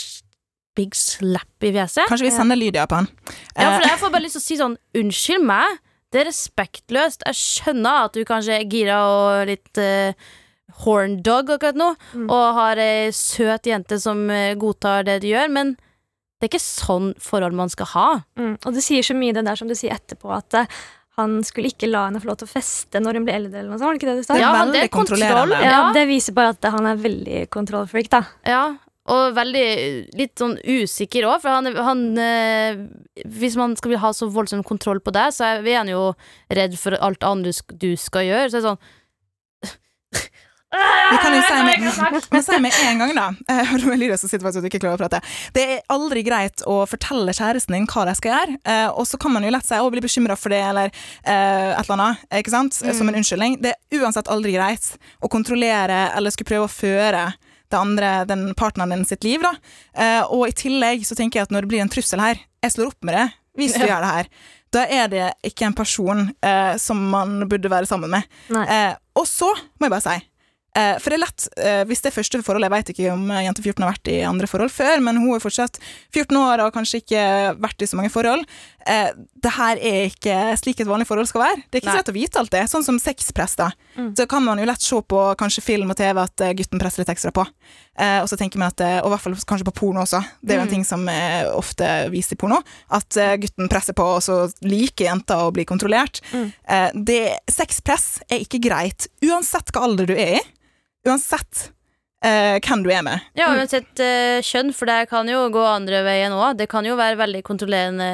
big 0.79 0.95
slap 0.95 1.63
i 1.67 1.71
fjeset. 1.75 2.07
Kanskje 2.09 2.25
vi 2.29 2.33
sender 2.33 2.57
Lydia 2.57 2.88
på 2.88 2.95
han. 3.03 3.07
Ja, 3.55 3.75
for 3.75 3.83
Eh, 3.85 3.91
jeg 3.91 3.99
får 3.99 4.11
bare 4.15 4.23
lyst 4.25 4.39
til 4.39 4.41
å 4.41 4.47
si 4.47 4.57
sånn 4.57 4.77
Unnskyld 4.97 5.45
meg, 5.45 5.77
det 6.11 6.21
er 6.23 6.29
respektløst. 6.31 7.23
Jeg 7.27 7.35
skjønner 7.38 8.07
at 8.07 8.13
du 8.17 8.23
kanskje 8.25 8.57
er 8.57 8.67
gira 8.71 8.97
og 9.11 9.47
litt 9.51 9.77
uh, 9.77 10.13
horndog 10.84 11.50
akkurat 11.56 11.75
nå, 11.80 11.96
Mm. 12.14 12.30
og 12.30 12.54
har 12.58 12.78
ei 12.78 13.10
søt 13.12 13.64
jente 13.69 14.00
som 14.00 14.30
eh, 14.30 14.56
godtar 14.56 15.06
det 15.08 15.22
du 15.22 15.28
gjør, 15.28 15.50
men 15.50 15.75
det 16.40 16.46
er 16.46 16.52
ikke 16.52 16.62
sånn 16.62 17.14
forhold 17.19 17.54
man 17.58 17.69
skal 17.69 17.86
ha. 17.96 18.08
Mm. 18.38 18.58
Og 18.66 18.74
du 18.74 18.81
sier 18.81 19.02
så 19.02 19.16
mye 19.18 19.34
det 19.34 19.46
der 19.48 19.56
som 19.58 19.68
du 19.68 19.74
sier 19.74 19.96
etterpå, 19.96 20.30
at 20.36 20.54
uh, 20.54 20.66
han 21.18 21.40
skulle 21.44 21.72
ikke 21.72 21.90
la 21.90 22.04
henne 22.06 22.22
få 22.22 22.30
lov 22.30 22.38
til 22.38 22.46
å 22.46 22.52
feste 22.52 23.00
når 23.02 23.18
hun 23.18 23.25
ble 23.25 23.34
eldre, 23.34 23.58
eller 23.58 23.72
noe 23.72 23.80
sånt. 23.80 23.88
Var 23.88 23.96
det 23.98 24.02
ikke 24.04 24.12
det 24.12 24.28
du 24.28 24.34
er? 24.36 24.42
Ja, 24.44 24.52
veldig 24.54 24.75
det 24.75 24.84
er 24.84 24.92
kontroll. 24.94 25.24
Ja, 25.25 25.64
Ja, 25.66 25.80
det 25.96 26.04
viser 26.12 26.36
bare 26.38 26.54
at 26.54 26.68
han 26.75 26.86
er 26.86 27.00
veldig 27.02 27.48
kontrollfreak, 27.50 28.12
da. 28.14 28.22
ja. 28.46 28.66
Og 29.08 29.31
veldig 29.38 29.68
litt 30.19 30.36
sånn 30.36 30.58
usikker 30.68 31.24
òg, 31.30 31.40
for 31.40 31.48
han, 31.56 31.69
han 31.80 32.02
øh, 32.19 32.81
Hvis 33.40 33.56
man 33.56 33.74
skal 33.80 33.96
ha 34.04 34.10
så 34.12 34.28
voldsom 34.28 34.66
kontroll 34.68 35.00
på 35.00 35.14
deg, 35.16 35.31
så 35.31 35.46
er 35.48 35.64
er 35.64 35.78
han 35.80 35.88
jo 35.88 36.10
redd 36.52 36.75
for 36.75 36.92
alt 37.00 37.24
annet 37.24 37.56
du 37.56 37.78
du 37.88 37.96
skal 37.96 38.28
gjøre. 38.28 38.50
Så 38.52 38.60
det 38.60 38.66
er 38.66 38.68
sånn 38.68 38.81
Vi 40.68 41.18
kan 41.24 41.31
jo 41.31 41.42
si 41.48 41.58
med, 41.64 42.24
men 42.31 42.44
si 42.44 42.58
med 42.60 42.78
en 42.84 43.00
gang, 43.00 43.12
da. 43.16 43.28
Jeg 43.48 43.68
hører 43.69 43.88
med 43.88 44.02
Lydia 44.02 44.18
som 44.19 44.28
sitter 44.28 44.44
faktisk 44.44 44.66
og 44.66 44.68
ikke 44.68 44.81
klarer 44.84 45.00
å 45.00 45.02
prate. 45.06 45.22
Det 45.56 45.64
er 45.64 45.86
aldri 45.94 46.24
greit 46.28 46.64
å 46.68 46.81
fortelle 46.90 47.36
kjæresten 47.36 47.78
din 47.78 47.88
hva 47.88 48.04
de 48.10 48.16
skal 48.19 48.34
gjøre, 48.34 48.58
eh, 48.68 48.88
og 48.92 49.08
så 49.08 49.19
kan 49.22 49.31
man 49.31 49.48
jo 49.48 49.54
lett 49.56 49.68
si 49.68 49.80
å 49.80 49.88
bli 49.94 50.04
bekymra 50.04 50.36
for 50.40 50.52
det, 50.52 50.60
eller 50.68 50.92
eh, 50.92 51.72
et 51.72 51.80
eller 51.86 51.96
annet, 51.96 52.28
ikke 52.42 52.54
sant, 52.54 52.75
som 52.84 53.08
en 53.08 53.19
unnskyldning. 53.22 53.60
Det 53.64 53.74
er 53.78 54.04
uansett 54.04 54.28
aldri 54.34 54.58
greit 54.58 54.92
å 55.24 55.31
kontrollere 55.31 56.10
eller 56.18 56.36
skulle 56.36 56.52
prøve 56.52 56.68
å 56.68 56.75
føre 56.75 57.24
det 57.72 57.80
andre, 57.80 58.12
den 58.28 58.46
partneren 58.60 58.92
din 58.96 59.08
sitt 59.08 59.24
liv, 59.28 59.44
da. 59.44 59.56
Eh, 59.96 60.22
og 60.28 60.50
i 60.52 60.56
tillegg 60.56 61.08
så 61.08 61.16
tenker 61.19 61.40
jeg 61.42 61.48
at 61.48 61.56
når 61.56 61.64
det 61.64 61.72
blir 61.72 61.84
en 61.88 61.92
trussel 61.92 62.24
her, 62.24 62.44
jeg 62.64 62.75
slår 62.75 62.92
opp 62.92 63.08
med 63.08 63.16
det 63.22 63.28
hvis 63.58 63.74
du 63.80 63.88
gjør 63.88 64.04
det 64.04 64.14
her. 64.19 64.28
Da 64.75 64.84
er 64.92 65.08
det 65.12 65.28
ikke 65.48 65.66
en 65.69 65.75
person 65.75 66.28
eh, 66.44 66.74
som 66.80 67.00
man 67.16 67.40
burde 67.50 67.72
være 67.72 67.88
sammen 67.90 68.12
med. 68.14 68.28
Eh, 68.52 68.92
og 69.18 69.25
så 69.28 69.48
må 69.56 69.88
jeg 69.88 69.96
bare 69.96 70.04
si 70.04 70.18
For 71.01 71.09
det 71.09 71.18
er 71.18 71.24
lett, 71.24 71.45
eh, 71.57 71.83
hvis 71.89 72.03
det 72.03 72.12
er 72.12 72.15
første 72.19 72.39
forhold 72.45 72.65
Jeg 72.68 72.74
vet 72.74 72.89
ikke 72.94 73.12
om 73.13 73.24
eh, 73.33 73.44
jente 73.47 73.63
14 73.63 73.81
har 73.83 73.94
vært 73.95 74.09
i 74.13 74.18
andre 74.27 74.47
forhold 74.51 74.74
før, 74.74 75.00
men 75.01 75.18
hun 75.18 75.35
er 75.35 75.41
fortsatt 75.44 75.79
14 76.13 76.38
år 76.38 76.59
og 76.62 76.68
har 76.68 76.75
kanskje 76.75 77.00
ikke 77.01 77.24
vært 77.63 77.81
i 77.81 77.88
så 77.89 77.97
mange 77.97 78.12
forhold. 78.13 78.44
Eh, 78.88 79.09
det 79.44 79.53
her 79.57 79.81
er 79.83 80.06
ikke 80.12 80.35
slik 80.62 80.79
et 80.83 80.88
vanlig 80.89 81.07
forhold 81.09 81.27
skal 81.31 81.44
være. 81.44 81.63
Det 81.68 81.79
er 81.79 81.83
ikke 81.83 81.95
så 81.95 82.01
lett 82.01 82.12
å 82.13 82.15
vite 82.18 82.39
alt 82.41 82.53
det. 82.53 82.63
Sånn 82.71 82.85
som 82.85 83.00
sexpress, 83.01 83.56
da. 83.59 83.71
Mm. 83.97 84.12
Så 84.19 84.27
kan 84.29 84.45
man 84.45 84.59
jo 84.62 84.68
lett 84.69 84.83
se 84.85 85.00
på 85.01 85.24
kanskje 85.39 85.63
film 85.65 85.91
og 85.94 85.97
TV 86.00 86.21
at 86.24 86.44
eh, 86.45 86.53
gutten 86.59 86.80
presser 86.83 87.01
litt 87.03 87.12
ekstra 87.15 87.33
på. 87.35 87.45
Eh, 87.97 88.19
og 88.21 88.30
så 88.30 88.38
tenker 88.38 88.62
man 88.62 88.69
at, 88.73 88.83
eh, 88.85 89.00
og 89.01 89.09
i 89.09 89.13
hvert 89.15 89.25
fall 89.25 89.38
kanskje 89.50 89.68
på 89.71 89.75
porno 89.81 90.03
også, 90.06 90.21
det 90.44 90.53
er 90.53 90.59
jo 90.62 90.65
en 90.68 90.68
Mm. 90.68 90.73
ting 90.75 90.85
som 90.85 91.07
er 91.09 91.47
ofte 91.56 91.88
vist 92.13 92.33
i 92.33 92.38
porno, 92.38 92.59
at 92.91 93.18
eh, 93.18 93.38
gutten 93.41 93.69
presser 93.71 93.95
på, 93.97 94.03
og 94.18 94.21
så 94.21 94.44
liker 94.62 95.07
jenta 95.07 95.39
å 95.41 95.51
bli 95.56 95.65
kontrollert. 95.65 96.21
Mm. 96.33 96.51
Eh, 96.68 96.89
det, 97.07 97.21
sexpress 97.50 98.19
er 98.30 98.44
ikke 98.44 98.62
greit, 98.62 99.07
uansett 99.25 99.71
hva 99.73 99.83
alder 99.88 100.06
du 100.06 100.13
er 100.13 100.38
i. 100.38 100.44
Uansett 101.07 101.68
eh, 102.25 102.57
hvem 102.59 102.83
du 102.86 102.89
er 102.92 103.04
med. 103.07 103.24
Ja, 103.38 103.50
uansett 103.56 104.01
eh, 104.04 104.39
kjønn, 104.45 104.74
for 104.75 104.89
det 104.89 105.06
kan 105.12 105.30
jo 105.31 105.45
gå 105.54 105.63
andre 105.63 106.01
veien 106.06 106.36
òg. 106.36 106.57
Det 106.59 106.68
kan 106.71 106.86
jo 106.88 106.98
være 107.00 107.18
veldig 107.19 107.44
kontrollerende 107.48 108.09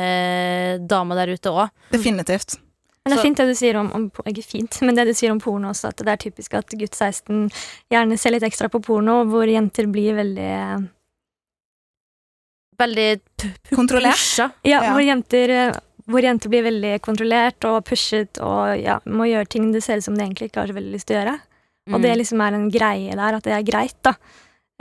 dame 0.87 1.17
der 1.17 1.33
ute 1.33 1.51
òg. 1.53 1.71
Definitivt. 1.93 2.59
Men 3.03 3.11
det 3.11 3.17
er 3.19 3.25
fint 3.25 3.39
det 3.41 3.45
du 3.49 3.55
sier 3.59 3.75
om, 3.75 3.89
om 3.91 4.05
Ikke 4.31 4.43
fint, 4.47 4.77
men 4.87 4.95
det 4.95 5.03
du 5.09 5.13
sier 5.17 5.33
om 5.33 5.39
porno 5.43 5.73
også, 5.73 5.89
at 5.91 5.99
det 6.05 6.11
er 6.13 6.21
typisk 6.23 6.53
at 6.55 6.71
gutt 6.79 6.95
16 6.95 7.49
gjerne 7.91 8.15
ser 8.21 8.31
litt 8.31 8.45
ekstra 8.47 8.69
på 8.71 8.79
porno, 8.85 9.17
hvor 9.27 9.43
jenter 9.51 9.89
blir 9.91 10.15
veldig 10.21 10.51
Veldig 12.79 13.09
p- 13.37 13.49
p- 13.69 13.75
Kontrollert. 13.75 14.37
Ja, 14.39 14.49
Ja. 14.63 14.79
Hvor, 14.93 15.03
jenter, 15.05 15.49
eh, 15.49 15.73
hvor 16.09 16.23
jenter 16.25 16.49
blir 16.49 16.63
veldig 16.65 16.93
kontrollert 17.05 17.63
og 17.69 17.83
pushet 17.85 18.39
og 18.41 18.79
ja, 18.81 18.99
må 19.05 19.27
gjøre 19.29 19.47
ting 19.47 19.71
det 19.71 19.83
ser 19.85 19.97
ut 20.01 20.03
som 20.07 20.15
de 20.17 20.23
egentlig 20.25 20.49
ikke 20.49 20.63
har 20.63 20.71
så 20.71 20.77
veldig 20.79 20.91
lyst 20.95 21.07
til 21.07 21.17
å 21.17 21.21
gjøre. 21.21 21.35
Og 21.91 21.99
Mm. 21.99 22.01
det 22.01 22.17
liksom 22.17 22.41
er 22.41 22.53
en 22.55 22.69
greie 22.71 23.15
der, 23.15 23.35
at 23.35 23.43
det 23.43 23.53
er 23.53 23.63
greit, 23.67 23.97
da. 24.03 24.13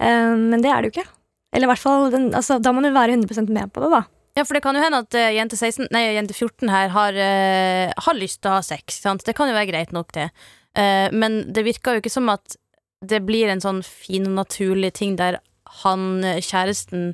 Eh, 0.01 0.35
men 0.37 0.63
det 0.63 0.71
er 0.71 0.83
det 0.83 0.93
jo 0.93 1.01
ikke. 1.01 1.09
Eller 1.53 1.67
i 1.67 1.71
hvert 1.73 1.83
fall, 1.83 2.11
den, 2.11 2.33
altså, 2.33 2.61
da 2.63 2.73
må 2.73 2.81
du 2.81 2.93
være 2.95 3.13
100% 3.17 3.49
med 3.51 3.73
på 3.73 3.83
det, 3.83 3.91
da. 3.91 4.03
Ja, 4.37 4.45
for 4.45 4.55
det 4.55 4.63
kan 4.63 4.75
jo 4.75 4.81
hende 4.81 5.03
at 5.03 5.13
uh, 5.13 5.29
jente, 5.35 5.59
16, 5.59 5.89
nei, 5.93 6.07
jente 6.15 6.33
14 6.33 6.71
her 6.73 6.89
har, 6.89 7.13
uh, 7.13 7.93
har 8.01 8.15
lyst 8.17 8.41
til 8.41 8.49
å 8.49 8.55
ha 8.55 8.63
sex. 8.65 9.03
Sant? 9.03 9.25
Det 9.27 9.35
kan 9.37 9.51
jo 9.51 9.53
være 9.53 9.69
greit 9.69 9.93
nok, 9.93 10.13
det. 10.17 10.31
Uh, 10.79 11.13
men 11.13 11.53
det 11.53 11.67
virker 11.67 11.99
jo 11.99 12.01
ikke 12.01 12.15
som 12.15 12.31
at 12.33 12.57
det 13.05 13.21
blir 13.27 13.51
en 13.53 13.61
sånn 13.61 13.83
fin 13.85 14.25
og 14.31 14.33
naturlig 14.39 14.95
ting 14.95 15.19
der 15.19 15.41
han, 15.83 16.23
kjæresten, 16.41 17.13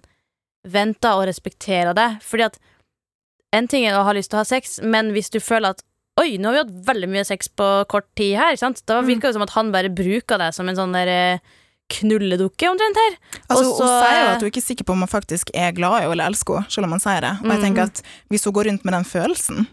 venter 0.63 1.17
og 1.19 1.27
respekterer 1.27 1.97
det. 1.99 2.07
Fordi 2.23 2.47
at 2.47 2.61
en 3.57 3.67
ting 3.67 3.87
er 3.89 3.97
å 3.99 4.05
ha 4.07 4.13
lyst 4.15 4.31
til 4.31 4.39
å 4.39 4.45
ha 4.45 4.47
sex, 4.47 4.79
men 4.85 5.11
hvis 5.17 5.31
du 5.35 5.41
føler 5.41 5.75
at 5.75 5.83
Oi, 6.19 6.37
nå 6.41 6.51
har 6.51 6.57
vi 6.57 6.63
hatt 6.65 6.75
veldig 6.89 7.09
mye 7.13 7.25
sex 7.29 7.51
på 7.55 7.67
kort 7.91 8.09
tid 8.19 8.37
her. 8.41 8.59
Sant? 8.61 8.83
Da 8.89 9.01
virka 9.01 9.09
virker 9.13 9.29
det 9.31 9.39
som 9.39 9.47
at 9.47 9.55
han 9.55 9.73
bare 9.75 9.93
bruker 9.93 10.41
deg 10.41 10.57
som 10.57 10.69
en 10.71 10.79
sånn 10.79 10.97
der 10.97 11.11
eh, 11.13 11.43
knulledukke 11.95 12.69
omtrent 12.69 12.99
her. 13.01 13.19
Altså, 13.47 13.65
Også, 13.65 13.85
hun 13.85 13.93
sier 14.03 14.19
jo 14.19 14.31
at 14.33 14.43
hun 14.43 14.51
ikke 14.51 14.63
er 14.63 14.69
sikker 14.69 14.89
på 14.89 14.97
om 14.97 15.05
hun 15.07 15.13
faktisk 15.13 15.53
er 15.55 15.77
glad 15.77 16.01
i 16.01 16.03
henne 16.05 16.17
eller 16.17 16.33
elsker 16.33 16.61
henne, 16.61 16.75
selv 16.75 16.89
om 16.89 16.97
han 16.97 17.05
sier 17.05 17.25
det. 17.25 17.35
Og 17.45 17.53
jeg 17.55 17.65
tenker 17.65 17.87
at 17.89 18.03
hvis 18.33 18.49
hun 18.49 18.57
går 18.59 18.73
rundt 18.73 18.89
med 18.89 18.99
den 18.99 19.07
følelsen, 19.09 19.69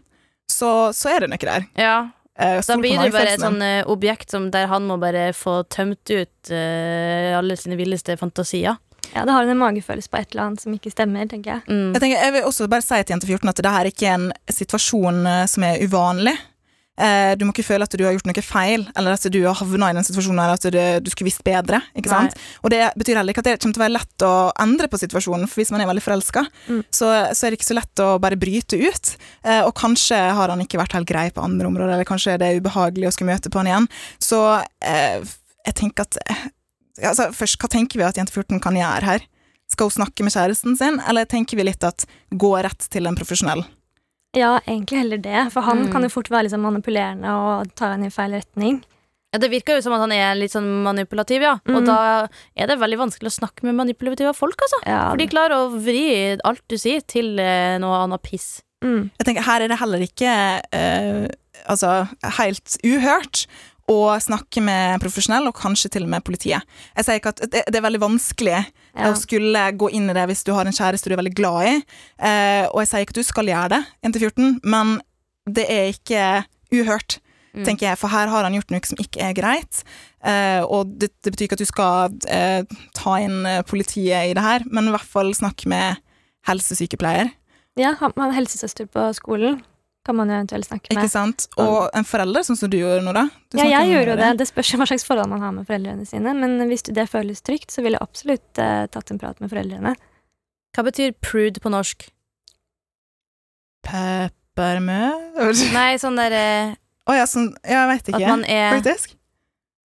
så, 0.51 0.69
så 0.95 1.11
er 1.15 1.25
det 1.25 1.33
noe 1.33 1.49
der. 1.49 1.65
Ja, 1.81 1.97
Eh, 2.35 2.61
Da 2.67 2.75
blir 2.77 2.99
du 2.99 3.13
bare 3.15 3.35
et 3.35 3.39
sånn 3.39 3.61
eh, 3.63 3.85
objekt 3.87 4.33
som 4.33 4.49
der 4.51 4.67
han 4.67 4.87
må 4.89 4.97
bare 4.99 5.29
få 5.35 5.61
tømt 5.71 6.03
ut 6.11 6.51
uh, 6.51 7.31
alle 7.39 7.55
sine 7.55 7.77
villeste 7.79 8.17
fantasier. 8.19 8.75
Ja, 9.15 9.23
Det 9.25 9.31
har 9.31 9.47
en 9.47 9.57
magefølelse 9.61 10.11
på 10.11 10.19
et 10.19 10.33
eller 10.35 10.49
annet 10.49 10.61
som 10.65 10.73
ikke 10.75 10.91
stemmer, 10.91 11.25
tenker 11.31 11.55
jeg. 11.57 11.61
Mm. 11.69 11.93
Jeg, 11.95 12.01
tenker, 12.03 12.19
jeg 12.25 12.33
vil 12.35 12.49
også 12.49 12.67
bare 12.71 12.83
si 12.83 12.97
til 13.03 13.15
jente 13.15 13.29
14 13.31 13.49
at 13.53 13.61
det 13.63 13.71
her 13.77 13.85
er 13.87 13.93
ikke 13.93 14.11
en 14.17 14.27
situasjon 14.51 15.21
eh, 15.31 15.45
som 15.47 15.63
er 15.63 15.79
uvanlig. 15.87 16.35
Eh, 16.95 17.33
du 17.35 17.43
må 17.43 17.51
ikke 17.51 17.65
føle 17.67 17.83
at 17.83 17.91
du 17.99 18.05
har 18.05 18.13
gjort 18.15 18.27
noe 18.29 18.43
feil, 18.45 18.85
eller 18.95 19.15
at 19.17 19.25
du 19.27 19.37
har 19.43 19.57
havna 19.59 19.89
i 19.91 19.95
den 19.97 20.05
situasjonen 20.07 20.39
her 20.39 20.53
at 20.53 20.67
du, 20.71 20.77
du 21.03 21.09
skulle 21.11 21.27
visst 21.27 21.43
bedre. 21.43 21.81
ikke 21.95 22.07
sant? 22.11 22.37
Og 22.63 22.71
det 22.71 22.85
betyr 22.95 23.19
heller 23.19 23.35
ikke 23.35 23.43
at 23.43 23.49
det 23.49 23.55
kommer 23.59 23.75
til 23.75 23.81
å 23.81 23.85
være 23.85 23.95
lett 23.97 24.23
å 24.27 24.31
endre 24.63 24.87
på 24.91 24.99
situasjonen, 25.01 25.47
for 25.51 25.59
hvis 25.59 25.73
man 25.75 25.83
er 25.83 25.89
veldig 25.91 26.03
forelska, 26.05 26.45
Mm. 26.71 26.79
så, 26.89 27.09
så 27.35 27.45
er 27.45 27.51
det 27.51 27.59
ikke 27.59 27.67
så 27.67 27.75
lett 27.77 28.01
å 28.01 28.09
bare 28.23 28.39
bryte 28.39 28.79
ut. 28.79 29.11
Eh, 29.43 29.61
og 29.67 29.73
kanskje 29.75 30.17
har 30.39 30.49
han 30.55 30.63
ikke 30.63 30.79
vært 30.79 30.95
helt 30.95 31.07
grei 31.11 31.27
på 31.35 31.43
andre 31.43 31.67
områder, 31.67 31.93
eller 31.97 32.07
kanskje 32.07 32.35
er 32.37 32.39
det 32.41 32.53
ubehagelig 32.61 33.09
å 33.11 33.15
skulle 33.15 33.31
møte 33.35 33.51
på 33.51 33.59
han 33.59 33.71
igjen. 33.73 33.89
Så 34.23 34.39
eh, 34.81 35.19
jeg 35.67 35.75
tenker 35.83 36.07
at 36.07 36.19
altså, 37.01 37.29
Først, 37.35 37.57
hva 37.61 37.69
tenker 37.71 37.97
vi 37.99 38.03
at 38.07 38.15
jente 38.19 38.31
14 38.33 38.59
kan 38.63 38.75
gjøre 38.77 39.03
her? 39.03 39.25
Skal 39.71 39.89
hun 39.89 39.95
snakke 39.97 40.23
med 40.23 40.31
kjæresten 40.35 40.75
sin, 40.77 40.99
eller 41.09 41.25
tenker 41.25 41.57
vi 41.57 41.63
litt 41.65 41.83
at 41.83 42.05
gå 42.31 42.51
rett 42.61 42.85
til 42.93 43.07
en 43.09 43.15
profesjonell? 43.17 43.63
Ja, 44.35 44.59
egentlig 44.67 44.99
heller 44.99 45.17
det, 45.23 45.51
for 45.53 45.61
han 45.63 45.85
Mm. 45.87 45.91
kan 45.93 46.03
jo 46.03 46.09
fort 46.09 46.29
være 46.29 46.49
sånn 46.51 46.61
manipulerende 46.61 47.31
og 47.31 47.73
ta 47.75 47.93
henne 47.93 48.07
i 48.07 48.13
feil 48.13 48.31
retning. 48.35 48.83
Ja, 49.33 49.39
det 49.39 49.49
virker 49.51 49.75
jo 49.75 49.81
som 49.81 49.93
at 49.93 49.99
han 50.01 50.11
er 50.11 50.35
litt 50.35 50.51
sånn 50.51 50.83
manipulativ, 50.83 51.41
ja. 51.41 51.53
Og 51.67 51.81
Mm. 51.81 51.85
da 51.85 52.27
er 52.55 52.67
det 52.67 52.77
veldig 52.79 52.97
vanskelig 52.99 53.31
å 53.31 53.39
snakke 53.41 53.63
med 53.63 53.75
manipulative 53.75 54.35
folk, 54.35 54.55
altså. 54.61 54.79
Ja, 54.85 55.09
For 55.09 55.17
de 55.17 55.27
klarer 55.27 55.55
å 55.55 55.71
vri 55.83 56.37
alt 56.43 56.61
du 56.69 56.75
sier, 56.77 57.01
til 57.07 57.39
eh, 57.39 57.77
noe 57.79 58.03
annet 58.03 58.21
piss. 58.21 58.61
Mm. 58.83 59.09
Jeg 59.19 59.25
tenker, 59.25 59.41
Her 59.43 59.61
er 59.63 59.67
det 59.69 59.79
heller 59.79 59.99
ikke 59.99 60.61
eh, 60.71 61.27
altså, 61.67 62.07
helt 62.23 62.77
uhørt 62.83 63.47
å 63.91 63.97
snakke 64.19 64.61
med 64.65 64.95
en 64.95 64.99
profesjonell, 65.03 65.45
og 65.47 65.55
kanskje 65.59 65.91
til 65.93 66.03
og 66.07 66.09
med 66.09 66.23
politiet. 66.25 66.63
Jeg 66.97 67.05
sier 67.05 67.19
ikke 67.19 67.33
at 67.35 67.43
Det, 67.51 67.63
det 67.69 67.75
er 67.77 67.85
veldig 67.85 68.01
vanskelig 68.01 68.65
Ja. 68.95 69.11
å 69.11 69.15
skulle 69.19 69.65
gå 69.77 69.91
inn 69.91 70.09
i 70.09 70.13
det 70.13 70.23
hvis 70.29 70.43
du 70.43 70.53
har 70.53 70.65
en 70.65 70.73
kjæreste 70.73 71.09
du 71.09 71.13
er 71.13 71.21
veldig 71.21 71.35
glad 71.35 71.67
i, 71.67 71.75
eh, 72.19 72.65
og 72.71 72.79
jeg 72.81 72.87
sier 72.87 73.05
ikke 73.05 73.13
at 73.17 73.21
du 73.21 73.23
skal 73.23 73.45
gjøre 73.45 73.69
det 73.75 73.81
1-14, 74.03 74.59
men 74.63 75.01
det 75.45 75.65
er 75.69 75.91
ikke 75.93 76.45
uhørt, 76.73 77.19
Mm. 77.55 77.63
tenker 77.63 77.87
jeg, 77.87 77.97
for 77.97 78.09
her 78.11 78.27
har 78.27 78.43
han 78.43 78.51
gjort 78.53 78.71
noe 78.71 78.83
som 78.83 78.97
ikke 78.99 79.21
er 79.23 79.33
greit. 79.33 79.83
Eh, 80.25 80.59
og 80.67 80.97
det, 80.99 81.11
det 81.23 81.31
betyr 81.31 81.45
ikke 81.47 81.53
at 81.55 81.61
du 81.63 81.65
skal 81.69 82.09
eh, 82.27 82.63
ta 82.93 83.13
inn 83.23 83.45
eh, 83.45 83.61
politiet 83.63 84.31
i 84.31 84.33
det 84.35 84.43
her, 84.43 84.59
men 84.67 84.89
i 84.89 84.91
hvert 84.91 85.07
fall 85.07 85.31
snakke 85.33 85.65
med 85.71 85.95
helsesykepleier. 86.49 87.31
Ja, 87.79 87.93
han, 88.01 88.11
han 88.17 88.33
helsesøster 88.35 88.87
på 88.91 89.05
skolen, 89.15 89.61
kan 90.05 90.15
man 90.15 90.29
jo 90.29 90.35
eventuelt 90.37 90.67
snakke 90.67 90.93
med. 90.93 91.01
Ikke 91.01 91.11
sant? 91.11 91.47
Og 91.61 91.89
en 91.97 92.05
forelder, 92.05 92.45
sånn 92.45 92.59
som 92.59 92.69
du 92.69 92.77
gjorde, 92.77 93.01
Nora. 93.07 93.25
Du 93.49 93.57
Ja, 93.57 93.65
jeg 93.71 93.89
gjorde 93.89 94.13
jo 94.13 94.17
det. 94.21 94.31
Det 94.41 94.47
spørs 94.51 94.73
hva 94.77 94.87
slags 94.91 95.05
forhold 95.07 95.31
man 95.31 95.41
har 95.41 95.55
med 95.55 95.65
foreldrene 95.65 96.05
sine. 96.05 96.33
Men 96.37 96.59
hvis 96.69 96.85
det 96.85 97.07
føles 97.09 97.41
trygt, 97.41 97.73
så 97.73 97.81
ville 97.81 97.97
jeg 97.97 98.05
absolutt 98.05 98.61
eh, 98.61 98.85
tatt 98.93 99.09
en 99.11 99.21
prat 99.21 99.41
med 99.41 99.49
foreldrene. 99.49 99.95
Hva 100.75 100.85
betyr 100.85 101.15
prude 101.25 101.63
på 101.63 101.71
norsk? 101.73 102.05
Peppermø? 103.85 105.01
Nei, 105.77 105.91
sånn 106.01 106.19
der 106.21 106.37
eh, 106.37 106.73
ja, 107.13 107.25
sånn 107.29 107.51
Jeg 107.61 107.89
vet 107.91 108.09
ikke, 108.09 108.21
At 108.21 108.31
man 108.31 108.45
er 108.49 108.77
faktisk. 108.79 109.17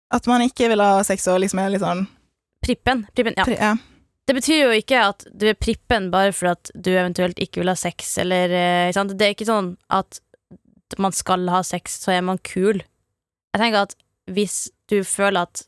At 0.09 0.27
man 0.29 0.43
ikke 0.43 0.69
vil 0.71 0.81
ha 0.81 1.03
sex 1.05 1.27
og 1.29 1.39
liksom 1.43 1.61
er 1.61 1.71
litt 1.73 1.83
sånn 1.83 2.07
prippen. 2.65 3.05
prippen 3.15 3.35
ja. 3.37 3.45
pri- 3.47 3.59
ja. 3.59 3.75
Det 4.29 4.35
betyr 4.37 4.59
jo 4.61 4.73
ikke 4.77 4.99
at 5.09 5.23
du 5.33 5.47
er 5.49 5.57
prippen 5.57 6.11
bare 6.13 6.29
for 6.37 6.51
at 6.51 6.69
du 6.77 6.91
eventuelt 6.91 7.39
ikke 7.41 7.63
vil 7.63 7.71
ha 7.71 7.77
sex, 7.79 8.11
eller 8.21 8.51
eh, 8.53 8.91
sant? 8.93 9.15
Det 9.17 9.25
er 9.25 9.33
ikke 9.33 9.47
sånn 9.49 9.71
at 9.89 10.19
man 11.01 11.15
skal 11.17 11.47
ha 11.49 11.63
sex, 11.65 11.95
så 12.03 12.13
er 12.13 12.21
man 12.27 12.37
kul. 12.45 12.83
Jeg 13.49 13.61
tenker 13.61 13.87
at 13.87 13.95
hvis 14.29 14.67
du 14.91 14.99
føler 15.01 15.47
at 15.47 15.63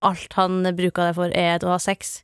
alt 0.00 0.32
han 0.38 0.64
bruker 0.78 1.10
deg 1.10 1.18
for, 1.18 1.34
er 1.36 1.60
å 1.60 1.74
ha 1.74 1.80
sex, 1.82 2.22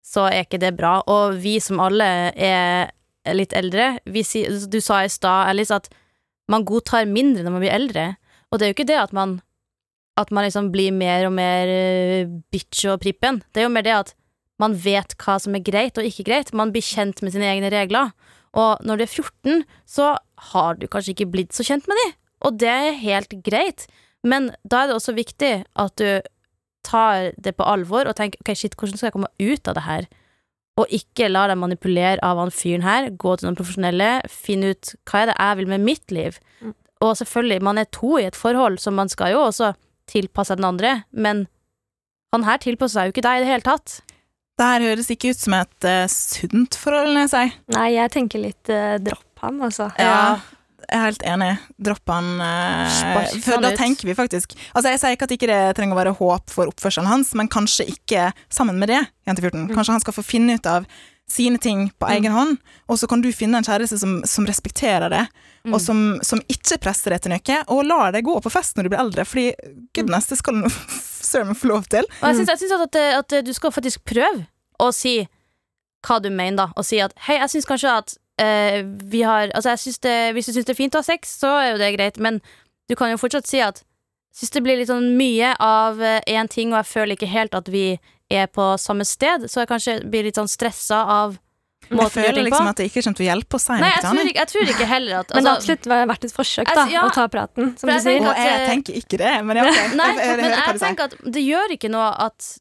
så 0.00 0.30
er 0.30 0.46
ikke 0.46 0.62
det 0.62 0.72
bra. 0.78 0.94
Og 1.12 1.36
vi 1.42 1.58
som 1.60 1.82
alle 1.84 2.08
er 2.32 2.88
litt 3.36 3.52
eldre 3.52 3.98
vi 4.08 4.24
sier, 4.24 4.56
Du 4.64 4.80
sa 4.80 5.02
i 5.04 5.12
stad, 5.12 5.50
Alice, 5.52 5.76
at 5.76 5.90
man 6.48 6.64
godtar 6.64 7.04
mindre 7.04 7.44
når 7.44 7.52
man 7.52 7.64
blir 7.66 7.76
eldre. 7.76 8.06
Og 8.48 8.58
det 8.58 8.64
er 8.64 8.72
jo 8.72 8.78
ikke 8.78 8.88
det 8.88 9.00
at 9.02 9.12
man 9.12 9.42
At 10.18 10.32
man 10.34 10.44
liksom 10.44 10.72
blir 10.72 10.92
mer 10.92 11.28
og 11.28 11.32
mer 11.32 11.68
eh, 11.70 12.26
bitch 12.52 12.84
og 12.90 12.98
prippen. 13.00 13.38
Det 13.54 13.62
er 13.62 13.68
jo 13.68 13.72
mer 13.72 13.84
det 13.86 13.92
at 13.94 14.10
man 14.60 14.76
vet 14.76 15.16
hva 15.20 15.38
som 15.40 15.56
er 15.56 15.64
greit 15.64 15.98
og 15.98 16.06
ikke 16.06 16.26
greit. 16.28 16.52
Man 16.56 16.72
blir 16.74 16.84
kjent 16.84 17.22
med 17.24 17.34
sine 17.34 17.48
egne 17.48 17.70
regler. 17.72 18.12
Og 18.58 18.82
når 18.84 19.00
du 19.00 19.04
er 19.04 19.14
14, 19.14 19.64
så 19.88 20.12
har 20.50 20.78
du 20.78 20.88
kanskje 20.90 21.14
ikke 21.14 21.30
blitt 21.32 21.56
så 21.56 21.64
kjent 21.66 21.86
med 21.88 21.98
de, 22.00 22.06
og 22.46 22.56
det 22.58 22.70
er 22.70 22.98
helt 22.98 23.34
greit. 23.46 23.86
Men 24.26 24.50
da 24.66 24.82
er 24.82 24.90
det 24.90 24.96
også 24.96 25.14
viktig 25.16 25.52
at 25.62 26.00
du 26.00 26.20
tar 26.86 27.30
det 27.36 27.54
på 27.56 27.66
alvor 27.68 28.08
og 28.08 28.16
tenker 28.16 28.40
ok, 28.42 28.54
shit, 28.56 28.74
hvordan 28.74 28.98
skal 28.98 29.10
jeg 29.10 29.16
komme 29.16 29.30
ut 29.38 29.70
av 29.70 29.76
det 29.76 29.84
her? 29.86 30.08
Og 30.80 30.92
ikke 30.96 31.28
la 31.28 31.44
deg 31.50 31.60
manipulere 31.60 32.22
av 32.24 32.40
han 32.40 32.52
fyren 32.54 32.84
her. 32.86 33.10
Gå 33.20 33.36
til 33.36 33.48
noen 33.48 33.58
profesjonelle, 33.58 34.10
finne 34.32 34.72
ut 34.74 34.94
hva 35.08 35.22
er 35.22 35.30
det 35.30 35.36
jeg 35.36 35.60
vil 35.60 35.72
med 35.74 35.86
mitt 35.86 36.14
liv. 36.14 36.40
Mm. 36.64 36.74
Og 37.04 37.16
selvfølgelig, 37.20 37.62
man 37.64 37.80
er 37.80 37.88
to 37.92 38.16
i 38.18 38.26
et 38.28 38.36
forhold, 38.36 38.80
så 38.80 38.92
man 38.92 39.08
skal 39.12 39.34
jo 39.34 39.44
også 39.46 39.72
tilpasse 40.10 40.56
den 40.56 40.66
andre, 40.68 41.02
men 41.12 41.46
han 42.34 42.44
her 42.46 42.60
tilpasser 42.62 42.98
seg 42.98 43.08
jo 43.08 43.14
ikke 43.14 43.26
deg 43.26 43.40
i 43.40 43.44
det 43.44 43.50
hele 43.50 43.66
tatt. 43.66 44.00
Det 44.60 44.66
her 44.68 44.82
høres 44.90 45.08
ikke 45.12 45.32
ut 45.32 45.40
som 45.40 45.54
et 45.56 45.88
uh, 45.88 46.04
sunt 46.12 46.76
forhold, 46.76 47.14
når 47.16 47.22
jeg 47.24 47.32
sier. 47.34 47.52
Nei, 47.72 47.86
jeg 47.96 48.12
tenker 48.12 48.42
litt 48.42 48.72
uh, 48.72 48.96
dropp 49.00 49.44
han, 49.46 49.60
altså. 49.64 49.86
Ja. 49.96 50.16
Jeg 50.90 50.98
er 50.98 51.04
helt 51.06 51.22
enig. 51.28 51.50
Dropp 51.86 52.10
han. 52.12 52.28
Uh, 52.42 53.38
for 53.44 53.62
da 53.62 53.70
ut. 53.70 53.78
tenker 53.78 54.08
vi 54.08 54.16
faktisk 54.18 54.56
Altså 54.72 54.90
Jeg 54.90 54.98
sier 54.98 55.14
ikke 55.14 55.28
at 55.28 55.34
ikke 55.36 55.48
det 55.48 55.58
trenger 55.78 55.94
å 55.94 56.00
være 56.00 56.14
håp 56.18 56.50
for 56.50 56.72
oppførselen 56.72 57.08
hans, 57.08 57.30
men 57.38 57.48
kanskje 57.52 57.86
ikke 57.92 58.30
sammen 58.52 58.80
med 58.80 58.90
det. 58.90 59.00
Jente 59.28 59.44
14. 59.44 59.68
Mm. 59.68 59.72
Kanskje 59.76 59.96
han 59.96 60.02
skal 60.04 60.16
få 60.18 60.24
finne 60.26 60.58
ut 60.58 60.66
av 60.68 60.88
sine 61.30 61.60
ting 61.62 61.84
på 61.94 62.08
egen 62.10 62.34
hånd, 62.34 62.56
og 62.90 62.98
så 62.98 63.06
kan 63.06 63.22
du 63.22 63.28
finne 63.30 63.60
en 63.60 63.66
kjæreste 63.66 64.00
som, 64.02 64.16
som 64.26 64.48
respekterer 64.50 65.12
det, 65.12 65.24
Mm. 65.60 65.74
og 65.76 65.80
som, 65.84 65.98
som 66.24 66.40
ikke 66.48 66.78
presser 66.80 67.12
deg 67.12 67.20
til 67.20 67.34
noe, 67.34 67.56
og 67.68 67.82
lar 67.84 68.14
deg 68.14 68.24
gå 68.24 68.32
på 68.40 68.48
fest 68.48 68.78
når 68.78 68.86
du 68.86 68.88
blir 68.94 69.02
eldre, 69.02 69.26
fordi 69.28 69.50
goodness, 69.92 70.30
det 70.30 70.38
skal 70.40 70.56
du 70.56 70.70
søren 71.30 71.50
meg 71.50 71.58
få 71.60 71.70
lov 71.70 71.86
til. 71.92 72.08
Og 72.20 72.32
jeg 72.32 72.40
syns, 72.40 72.72
at, 72.74 72.96
at, 72.96 73.20
at 73.20 73.46
du 73.46 73.52
skal 73.56 73.74
faktisk 73.74 74.04
prøve 74.08 74.46
å 74.80 74.90
si 74.96 75.20
hva 76.06 76.18
du 76.22 76.30
mener, 76.32 76.56
da. 76.64 76.66
Og 76.80 76.86
si 76.86 77.00
at 77.02 77.14
hei, 77.26 77.38
jeg 77.42 77.54
syns 77.54 77.68
kanskje 77.68 77.92
at 78.02 78.16
uh, 78.40 78.80
vi 79.12 79.22
har 79.26 79.52
Altså, 79.54 79.74
jeg 79.74 79.84
synes 79.84 80.02
det, 80.06 80.16
hvis 80.36 80.48
du 80.48 80.54
syns 80.54 80.68
det 80.68 80.74
er 80.74 80.82
fint 80.82 80.96
å 80.96 81.02
ha 81.02 81.06
sex, 81.06 81.36
så 81.42 81.52
er 81.60 81.72
jo 81.72 81.82
det 81.82 81.92
greit, 81.98 82.20
men 82.20 82.40
du 82.90 82.96
kan 82.98 83.12
jo 83.12 83.20
fortsatt 83.20 83.48
si 83.48 83.60
at 83.64 83.82
syns 84.34 84.54
det 84.54 84.64
blir 84.64 84.80
litt 84.80 84.90
sånn 84.90 85.12
mye 85.18 85.52
av 85.60 86.00
én 86.00 86.48
ting, 86.50 86.72
og 86.72 86.80
jeg 86.80 86.92
føler 86.92 87.18
ikke 87.18 87.30
helt 87.30 87.54
at 87.58 87.68
vi 87.70 87.84
er 88.30 88.46
på 88.46 88.72
samme 88.78 89.04
sted, 89.04 89.48
så 89.50 89.62
jeg 89.62 89.70
kanskje 89.70 89.96
blir 90.10 90.26
litt 90.26 90.38
sånn 90.38 90.50
stressa 90.50 91.02
av 91.10 91.38
Jeg 91.90 92.10
føler 92.14 92.44
liksom 92.46 92.68
at 92.70 92.78
det 92.78 92.86
ikke 92.86 93.02
kommer 93.02 93.18
til 93.18 93.24
å 93.24 93.28
hjelpe 93.28 93.58
å 93.58 93.60
si 93.60 93.76
jeg 93.80 93.94
til 94.00 94.06
tror, 94.06 94.28
ikke, 94.30 94.38
jeg 94.40 94.50
tror 94.52 94.72
ikke 94.74 94.86
heller 94.86 95.16
at 95.20 95.30
Men 95.34 95.42
det 95.42 95.50
har 95.50 95.56
altså, 95.58 95.74
absolutt 95.74 96.10
vært 96.12 96.24
et 96.28 96.34
forsøk, 96.36 96.68
Jeg- 96.68 96.76
da, 96.78 96.84
ja. 96.92 97.02
å 97.02 97.14
ta 97.16 97.26
praten, 97.32 97.72
som 97.80 97.90
du 97.90 97.96
sier. 98.04 98.20
Og 98.20 98.38
jeg 98.38 98.60
eh, 98.60 98.66
tenker 98.70 99.00
ikke 99.00 99.18
det, 99.18 99.32
men 99.44 99.60
jeg, 99.60 99.72
okay. 99.74 99.96
Nei, 100.00 100.08
jeg, 100.10 100.18
jeg, 100.18 100.28
jeg, 100.28 100.36
men 100.36 100.44
hører 100.44 100.54
hva 100.54 100.66
jeg 100.66 100.76
du 100.76 100.78
sier. 100.78 100.86
tenker 100.86 101.04
at 101.10 101.34
det 101.38 101.42
gjør 101.46 101.74
ikke 101.76 101.90
noe 101.96 102.12
at, 102.28 102.52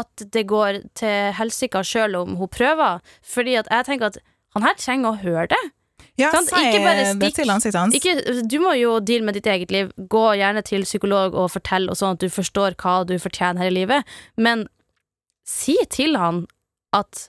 at 0.00 0.24
det 0.38 0.46
går 0.54 0.80
til 1.02 1.34
helsike 1.40 1.84
sjøl 1.90 2.16
om 2.22 2.38
hun 2.38 2.52
prøver, 2.52 3.02
fordi 3.26 3.58
at 3.58 3.70
jeg 3.74 3.88
tenker 3.90 4.12
at 4.12 4.20
han 4.54 4.66
her 4.66 4.78
trenger 4.78 5.12
å 5.12 5.20
høre 5.24 5.46
det. 5.50 5.62
Ja, 6.18 6.30
sant? 6.34 6.50
si 6.50 6.58
Ikke 6.60 6.82
bare 6.84 7.00
det 7.00 7.10
stikk. 7.14 7.36
til 7.38 7.50
ansiktet 7.52 7.80
hans. 7.80 7.94
Ikke, 7.96 8.42
du 8.50 8.56
må 8.60 8.74
jo 8.76 8.98
deale 9.00 9.24
med 9.24 9.36
ditt 9.38 9.46
eget 9.48 9.70
liv. 9.72 9.90
Gå 10.10 10.24
gjerne 10.36 10.62
til 10.66 10.84
psykolog 10.84 11.34
og 11.38 11.50
fortell, 11.54 11.88
og 11.90 11.96
sånn 11.98 12.16
at 12.16 12.22
du 12.22 12.28
forstår 12.32 12.76
hva 12.80 13.00
du 13.08 13.14
fortjener 13.22 13.62
her 13.64 13.70
i 13.72 13.76
livet. 13.78 14.16
Men 14.36 14.66
si 15.48 15.76
til 15.90 16.18
han 16.20 16.44
at 16.96 17.28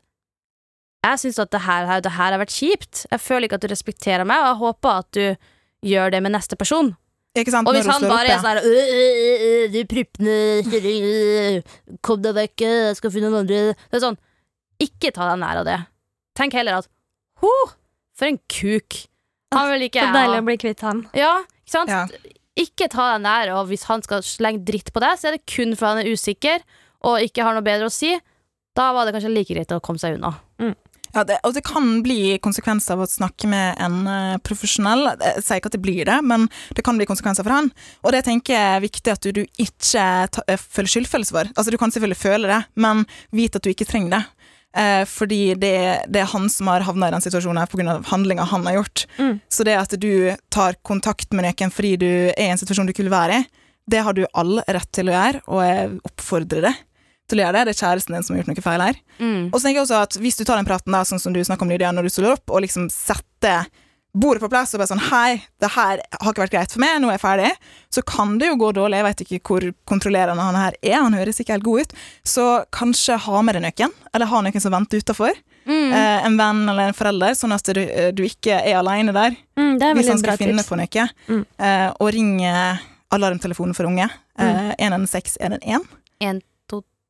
jeg 1.02 1.22
syns 1.24 1.40
at 1.42 1.52
det 1.54 1.64
her, 1.66 1.88
det 2.04 2.14
her 2.14 2.36
har 2.36 2.42
vært 2.42 2.54
kjipt. 2.54 3.06
Jeg 3.10 3.22
føler 3.24 3.48
ikke 3.48 3.58
at 3.58 3.66
du 3.66 3.72
respekterer 3.72 4.28
meg, 4.28 4.42
og 4.44 4.50
jeg 4.52 4.60
håper 4.62 5.00
at 5.02 5.18
du 5.18 5.24
gjør 5.92 6.14
det 6.14 6.22
med 6.22 6.36
neste 6.36 6.58
person. 6.60 6.94
Ikke 7.38 7.54
sant? 7.54 7.68
Og 7.70 7.78
hvis 7.78 7.88
han 7.88 8.04
bare 8.04 8.28
opp, 8.28 8.32
er 8.34 8.42
sånn 8.44 8.50
her 8.50 8.66
«Øh, 8.68 8.90
øh, 8.96 9.44
øh, 9.48 9.66
Du 9.72 9.78
prippende 9.88 10.34
kjerring, 10.68 11.62
Kom 12.04 12.20
deg 12.20 12.36
vekk, 12.36 12.64
jeg 12.66 12.98
skal 12.98 13.14
finne 13.14 13.30
noen 13.32 13.46
andre 13.46 13.62
Det 13.72 13.96
er 13.96 14.04
sånn 14.04 14.18
Ikke 14.84 15.14
ta 15.16 15.30
deg 15.30 15.40
nær 15.40 15.62
av 15.62 15.70
det. 15.70 15.78
Tenk 16.36 16.58
heller 16.60 16.82
at 16.82 16.90
Ho, 17.40 17.54
for 18.20 18.28
en 18.28 18.38
kuk. 18.52 18.98
Han 19.56 19.72
vil 19.72 19.88
ikke 19.88 20.04
Så 20.04 20.12
deilig 20.14 20.42
å 20.42 20.46
bli 20.46 20.58
kvitt 20.62 20.84
han. 20.86 21.00
Ja, 21.18 21.32
ikke 21.64 21.74
sant? 21.74 21.90
Ja. 21.90 22.36
Ikke 22.60 22.90
ta 22.92 23.08
deg 23.14 23.24
nær, 23.24 23.54
og 23.56 23.72
hvis 23.72 23.88
han 23.88 24.04
skal 24.06 24.22
slenge 24.28 24.62
dritt 24.68 24.92
på 24.94 25.02
deg, 25.02 25.16
så 25.18 25.32
er 25.32 25.40
det 25.40 25.48
kun 25.50 25.72
fordi 25.74 25.88
han 25.96 26.04
er 26.04 26.12
usikker 26.12 26.68
og 27.08 27.24
ikke 27.26 27.48
har 27.48 27.56
noe 27.58 27.66
bedre 27.66 27.88
å 27.90 27.94
si. 27.94 28.12
Da 28.78 28.92
var 28.94 29.08
det 29.08 29.16
kanskje 29.16 29.32
like 29.34 29.56
greit 29.56 29.74
å 29.74 29.82
komme 29.84 30.04
seg 30.04 30.20
unna. 30.20 30.36
Ja, 31.16 31.24
det, 31.28 31.40
og 31.48 31.56
det 31.56 31.64
kan 31.68 31.88
bli 32.06 32.38
konsekvenser 32.44 32.96
av 32.96 33.04
å 33.04 33.10
snakke 33.10 33.50
med 33.52 33.80
en 33.84 34.06
eh, 34.08 34.38
profesjonell. 34.46 35.10
Jeg 35.20 35.44
sier 35.46 35.62
ikke 35.62 35.72
at 35.72 35.78
det 35.78 35.84
blir 35.84 36.04
det, 36.08 36.20
men 36.24 36.48
det 36.78 36.86
kan 36.88 37.00
bli 37.00 37.08
konsekvenser 37.10 37.46
for 37.48 37.56
han. 37.56 37.72
Og 38.06 38.16
det 38.16 38.24
tenker 38.28 38.56
jeg 38.56 38.76
er 38.78 38.86
viktig 38.86 39.14
at 39.14 39.26
du, 39.26 39.42
du 39.42 39.44
ikke 39.62 40.06
ta, 40.32 40.46
eh, 40.48 40.62
føler 40.62 40.94
skyldfølelse 40.96 41.36
for. 41.36 41.52
Altså 41.56 41.74
Du 41.74 41.80
kan 41.82 41.92
selvfølgelig 41.94 42.22
føle 42.22 42.52
det, 42.52 42.62
men 42.80 43.04
vit 43.36 43.58
at 43.58 43.66
du 43.66 43.72
ikke 43.74 43.90
trenger 43.90 44.16
det. 44.18 44.24
Eh, 44.78 45.04
fordi 45.10 45.42
det, 45.60 45.76
det 46.08 46.22
er 46.24 46.30
han 46.32 46.48
som 46.50 46.70
har 46.72 46.86
havna 46.88 47.10
i 47.10 47.16
den 47.16 47.24
situasjonen 47.24 47.68
pga. 47.68 47.98
handlinga 48.08 48.48
han 48.48 48.70
har 48.70 48.80
gjort. 48.80 49.06
Mm. 49.18 49.34
Så 49.52 49.68
det 49.68 49.76
at 49.76 49.98
du 50.00 50.32
tar 50.50 50.80
kontakt 50.88 51.34
med 51.36 51.48
noen 51.50 51.74
fordi 51.74 51.98
du 52.00 52.12
er 52.32 52.46
i 52.48 52.54
en 52.54 52.62
situasjon 52.62 52.88
du 52.88 52.96
ikke 52.96 53.04
vil 53.04 53.14
være 53.14 53.42
i, 53.42 53.50
det 53.92 54.06
har 54.06 54.16
du 54.16 54.24
all 54.38 54.62
rett 54.64 54.88
til 54.96 55.10
å 55.10 55.16
gjøre, 55.16 55.42
og 55.52 55.64
jeg 55.66 55.92
oppfordrer 56.08 56.68
deg 56.70 56.80
til 57.32 57.40
deg, 57.42 57.54
det. 57.56 57.64
Er 57.74 57.80
kjæresten 57.82 58.16
din 58.18 58.24
som 58.28 58.36
har 58.36 58.44
gjort 58.44 58.52
noe 58.54 58.66
feil 58.66 58.84
her. 58.86 59.00
Og 59.52 59.56
så 59.60 59.64
tenker 59.66 59.80
jeg 59.82 59.86
også 59.88 60.02
at 60.06 60.18
Hvis 60.22 60.38
du 60.40 60.44
tar 60.48 60.60
den 60.62 60.68
praten 60.68 60.92
da, 60.96 61.04
sånn 61.08 61.20
som 61.24 61.34
du 61.36 61.40
snakker 61.44 61.66
om 61.68 61.72
Lydia, 61.74 61.92
når 61.96 62.08
du 62.10 62.14
står 62.14 62.34
opp, 62.36 62.52
og 62.52 62.62
liksom 62.66 62.90
setter 62.94 63.68
bordet 64.12 64.42
på 64.44 64.50
plass 64.52 64.74
og 64.76 64.82
bare 64.82 64.90
sånn 64.92 65.00
Hei, 65.08 65.38
det 65.64 65.70
her 65.72 66.02
har 66.04 66.34
ikke 66.34 66.42
vært 66.44 66.52
greit 66.52 66.74
for 66.74 66.82
meg, 66.84 66.98
nå 67.00 67.08
er 67.08 67.16
jeg 67.16 67.22
ferdig. 67.24 67.52
Så 67.96 68.02
kan 68.04 68.34
det 68.42 68.50
jo 68.50 68.58
gå 68.60 68.72
dårlig. 68.76 68.98
Jeg 69.00 69.06
vet 69.08 69.22
ikke 69.24 69.40
hvor 69.48 69.66
kontrollerende 69.88 70.44
han 70.44 70.58
her 70.60 70.76
er. 70.84 70.98
Han 71.06 71.16
høres 71.16 71.40
ikke 71.40 71.56
helt 71.56 71.64
god 71.64 71.86
ut. 71.86 71.94
Så 72.28 72.48
kanskje 72.76 73.16
ha 73.24 73.42
med 73.48 73.56
deg 73.56 73.64
noen, 73.70 73.94
eller 74.12 74.28
ha 74.34 74.42
noen 74.44 74.60
som 74.66 74.76
venter 74.76 75.00
utafor. 75.00 75.32
Mm. 75.64 75.94
Eh, 75.94 76.26
en 76.26 76.36
venn 76.42 76.62
eller 76.74 76.90
en 76.90 76.98
forelder, 76.98 77.36
sånn 77.38 77.54
at 77.56 77.72
du, 77.78 77.82
du 78.18 78.24
ikke 78.28 78.60
er 78.66 78.80
alene 78.82 79.14
der 79.16 79.38
Mm, 79.62 79.76
er 79.80 79.94
hvis 79.96 80.08
han 80.10 80.18
skal 80.20 80.40
finne 80.42 80.58
tips. 80.60 80.70
på 80.72 80.78
noe. 80.80 81.08
Mm. 81.30 81.42
Eh, 81.62 81.90
og 82.02 82.12
ringe 82.16 82.54
alarmtelefonen 83.14 83.76
for 83.78 83.86
unge. 83.88 84.10
Eh, 84.42 84.72
116 84.80 85.38
111. 85.40 86.42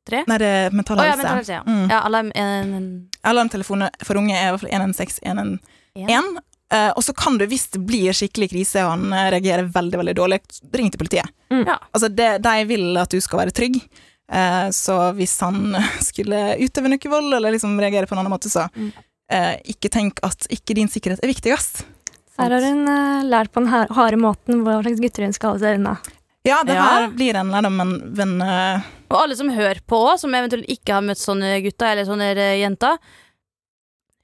En, 0.01 0.05
to, 0.05 0.10
tre. 0.10 0.24
Nei, 0.27 0.38
det 0.41 0.48
er 0.48 0.72
Mental 0.74 1.00
Å 1.00 1.05
ja, 1.05 1.15
mental 1.17 1.38
helse, 1.38 1.53
ja. 1.53 1.63
Mm. 1.65 1.89
ja 1.91 2.00
alarm, 2.08 2.31
en, 2.36 2.74
en, 2.74 2.88
Alarmtelefonen 3.22 3.89
for 4.03 4.17
unge 4.17 4.34
er 4.34 4.48
i 4.48 4.51
hvert 4.55 4.63
fall 4.63 4.72
116 4.74 5.22
111. 5.27 6.41
Eh, 6.72 6.89
og 6.96 7.03
så 7.03 7.13
kan 7.13 7.36
du, 7.38 7.46
hvis 7.51 7.67
det 7.74 7.81
blir 7.84 8.13
skikkelig 8.15 8.48
krise 8.53 8.86
og 8.86 8.93
han 8.93 9.13
eh, 9.13 9.29
reagerer 9.36 9.67
veldig 9.74 9.98
veldig 10.00 10.15
dårlig, 10.15 10.39
ring 10.74 10.89
til 10.93 11.01
politiet. 11.01 11.27
Mm. 11.51 11.65
Ja. 11.67 11.77
Altså, 11.91 12.08
det, 12.10 12.29
De 12.46 12.53
vil 12.70 12.98
at 12.98 13.12
du 13.12 13.20
skal 13.22 13.41
være 13.43 13.51
trygg. 13.51 13.75
Eh, 14.31 14.70
så 14.72 14.96
hvis 15.17 15.34
han 15.43 15.75
skulle 16.10 16.55
utøve 16.63 16.88
noe 16.93 17.12
vold 17.12 17.34
eller 17.36 17.51
liksom 17.51 17.75
reagere 17.79 18.08
på 18.08 18.15
en 18.15 18.24
annen 18.24 18.31
måte, 18.34 18.50
så 18.50 18.70
Mm. 18.72 18.91
eh, 19.31 19.55
ikke 19.75 19.91
tenk 19.91 20.20
at 20.24 20.48
ikke 20.50 20.75
din 20.79 20.88
sikkerhet 20.88 21.20
er 21.24 21.34
viktigst. 21.34 21.84
Her 22.39 22.55
har 22.55 22.63
hun 22.63 22.88
lært 23.29 23.51
på 23.51 23.62
den 23.62 23.70
harde 23.70 24.17
måten 24.17 24.63
hva 24.63 24.79
slags 24.81 25.01
gutter 25.03 25.27
hun 25.27 25.34
skal 25.36 25.51
holde 25.51 25.62
seg 25.67 25.77
unna. 25.77 25.98
Ja, 26.48 26.63
det 26.65 26.74
Ja. 26.74 26.81
her 26.83 27.07
blir 27.13 27.36
en 27.38 27.51
lærdom, 27.53 27.75
men, 27.77 27.91
men 28.17 28.41
uh... 28.41 28.81
Og 29.12 29.19
alle 29.24 29.36
som 29.38 29.50
hører 29.53 29.81
på 29.86 29.98
òg, 30.07 30.17
som 30.19 30.33
eventuelt 30.33 30.65
ikke 30.71 30.93
har 30.95 31.03
møtt 31.05 31.19
sånne 31.21 31.60
gutter 31.62 31.91
eller 31.91 32.07
sånne 32.07 32.31
eh, 32.33 32.55
jenter. 32.63 32.98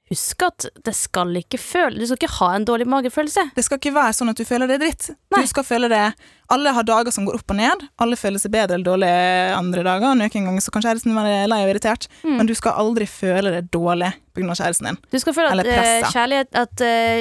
Husk 0.08 0.40
at 0.46 0.64
det 0.86 0.94
skal 0.96 1.34
ikke 1.36 1.58
føle 1.60 1.98
Du 2.00 2.06
skal 2.08 2.16
ikke 2.16 2.30
ha 2.38 2.46
en 2.56 2.64
dårlig 2.64 2.86
magefølelse. 2.88 3.42
det 3.54 3.64
skal 3.66 3.76
ikke 3.76 3.92
være 3.92 4.14
sånn 4.16 4.30
at 4.32 4.38
du 4.40 4.44
føler 4.48 4.66
det 4.70 4.78
dritt. 4.80 5.10
Nei. 5.34 5.42
Du 5.44 5.50
skal 5.50 5.66
føle 5.68 5.90
det 5.92 6.00
Alle 6.48 6.72
har 6.72 6.86
dager 6.88 7.12
som 7.12 7.26
går 7.28 7.36
opp 7.36 7.52
og 7.52 7.58
ned. 7.58 7.84
Alle 8.00 8.16
føler 8.16 8.40
seg 8.40 8.54
bedre 8.54 8.78
eller 8.78 8.88
dårlig 8.88 9.10
andre 9.58 9.84
dager. 9.84 10.14
Noen 10.16 10.32
ganger 10.48 10.64
så 10.64 10.72
kan 10.72 10.86
kjæresten 10.86 11.12
være 11.12 11.42
lei 11.52 11.60
og 11.66 11.74
irritert, 11.74 12.08
Mm. 12.24 12.38
men 12.38 12.46
du 12.48 12.54
skal 12.56 12.72
aldri 12.80 13.04
føle 13.04 13.52
det 13.52 13.70
dårlig 13.70 14.14
pga. 14.32 14.54
kjæresten 14.56 14.88
din. 14.88 14.98
Du 15.12 15.18
skal 15.20 15.34
føle 15.34 15.60
at, 15.60 15.66
eh, 15.68 16.62
at 16.64 16.76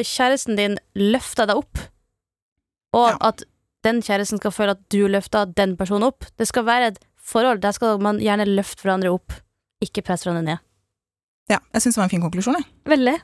kjæresten 0.07 0.55
din 0.55 0.79
løfter 0.95 1.45
deg 1.45 1.57
opp, 1.59 1.77
og 2.93 3.09
Ja. 3.11 3.17
at 3.27 3.43
den 3.87 4.03
kjæresten 4.03 4.41
skal 4.41 4.53
føle 4.53 4.75
at 4.75 4.83
du 4.93 5.05
løfter 5.09 5.49
den 5.57 5.77
personen 5.79 6.09
opp. 6.09 6.27
Det 6.37 6.49
skal 6.49 6.67
være 6.67 6.91
et 6.91 7.01
forhold. 7.17 7.63
Der 7.63 7.75
skal 7.75 8.01
man 8.03 8.21
gjerne 8.23 8.47
løfte 8.49 8.85
hverandre 8.85 9.15
opp, 9.15 9.35
ikke 9.83 10.05
presse 10.05 10.27
hverandre 10.27 10.45
ned. 10.51 10.63
Ja, 11.47 11.63
jeg 11.73 11.83
syns 11.83 11.95
det 11.95 12.01
var 12.01 12.09
en 12.09 12.15
fin 12.17 12.23
konklusjon. 12.23 12.59
Jeg. 12.59 12.67
Veldig. 12.91 13.17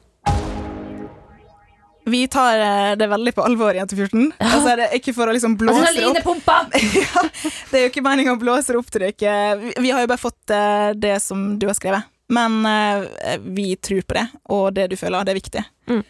Vi 2.05 2.27
tar 2.27 2.59
eh, 2.59 2.95
det 2.99 3.07
veldig 3.07 3.33
på 3.35 3.43
alvor, 3.47 3.75
Jente14. 3.75 4.31
Altså, 4.39 4.75
det 4.75 4.87
er 4.87 4.95
ikke 4.97 5.13
for 5.15 5.31
å 5.31 5.35
liksom 5.35 5.55
blåse 5.59 5.91
det 5.95 6.23
opp. 6.27 6.49
ja, 6.99 7.23
det 7.71 7.79
er 7.79 7.85
jo 7.85 7.91
ikke 7.91 8.03
meningen 8.03 8.35
å 8.35 8.41
blåse 8.41 8.75
opp 8.75 8.89
til 8.91 9.05
dere. 9.05 9.71
Vi, 9.77 9.91
har 9.91 10.03
jo 10.03 10.09
bare 10.11 10.19
fått 10.19 10.51
eh, 10.55 10.89
det 10.99 11.15
som 11.23 11.53
du 11.59 11.69
har 11.69 11.77
skrevet. 11.79 12.09
Men 12.33 12.59
eh, 12.67 13.37
vi 13.43 13.73
tror 13.75 14.03
på 14.07 14.17
det, 14.19 14.25
og 14.51 14.65
det 14.75 14.89
du 14.91 14.97
føler, 14.99 15.23
det 15.23 15.35
er 15.35 15.39
viktig. 15.39 15.63
Mm. 15.91 16.03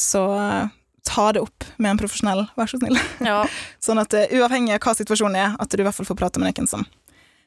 Så 0.00 0.22
ta 1.06 1.30
det 1.32 1.42
opp 1.44 1.64
med 1.78 1.92
en 1.94 2.00
profesjonell, 2.00 2.44
vær 2.58 2.70
så 2.70 2.80
snill. 2.80 2.98
Ja. 3.24 3.40
Sånn 3.86 4.00
at 4.02 4.14
eh, 4.16 4.32
uavhengig 4.36 4.74
av 4.76 4.82
hva 4.84 4.96
situasjonen 4.98 5.38
er, 5.40 5.56
at 5.62 5.72
du 5.72 5.80
i 5.82 5.86
hvert 5.86 5.96
fall 5.96 6.08
får 6.08 6.18
prate 6.18 6.42
med 6.42 6.50
noen 6.50 6.70
som 6.70 6.84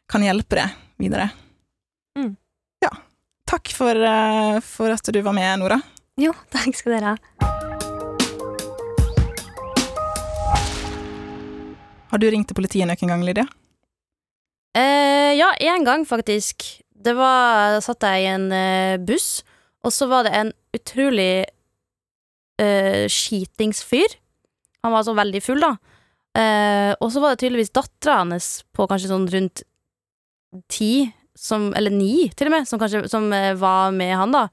kan 0.09 0.25
hjelpe 0.25 0.57
deg 0.57 0.77
videre. 1.01 1.29
Mm. 2.17 2.33
Ja. 2.83 2.91
Takk 3.49 3.71
for, 3.75 3.95
eh, 3.95 4.59
for 4.65 4.95
at 4.95 5.11
du 5.13 5.21
var 5.25 5.35
med, 5.37 5.51
Nora. 5.61 5.79
Jo, 6.19 6.33
takk 6.51 6.75
skal 6.75 6.97
dere 6.97 7.13
ha. 7.13 7.57
Har 12.09 12.17
du 12.17 12.25
ringt 12.31 12.49
til 12.49 12.57
politiet 12.57 12.89
noen 12.89 13.11
gang, 13.11 13.23
Lydia? 13.23 13.45
Eh, 14.73 15.35
ja, 15.37 15.53
én 15.61 15.85
gang, 15.85 16.05
faktisk. 16.09 16.81
Det 16.89 17.13
var 17.15 17.77
Da 17.77 17.81
satt 17.81 18.03
jeg 18.03 18.23
i 18.23 18.31
en 18.33 18.51
eh, 18.51 18.97
buss, 18.97 19.43
og 19.85 19.93
så 19.93 20.09
var 20.09 20.25
det 20.25 20.33
en 20.35 20.51
utrolig 20.75 21.45
uh, 22.59 23.05
skitingsfyr. 23.11 24.17
Han 24.85 24.95
var 24.95 25.05
så 25.07 25.15
veldig 25.17 25.41
full, 25.43 25.63
da. 25.63 25.75
Uh, 26.37 26.91
og 27.01 27.09
så 27.11 27.23
var 27.23 27.33
det 27.33 27.43
tydeligvis 27.43 27.73
dattera 27.75 28.19
hans 28.21 28.59
på 28.75 28.85
kanskje 28.87 29.09
sånn 29.11 29.27
rundt 29.31 29.63
ti, 30.71 31.09
som, 31.39 31.69
eller 31.77 31.93
ni 31.93 32.27
til 32.37 32.49
og 32.49 32.57
med, 32.57 32.67
som 32.69 32.81
kanskje 32.81 33.07
som 33.11 33.29
uh, 33.33 33.55
var 33.59 33.95
med 33.95 34.15
han, 34.19 34.35
da. 34.35 34.47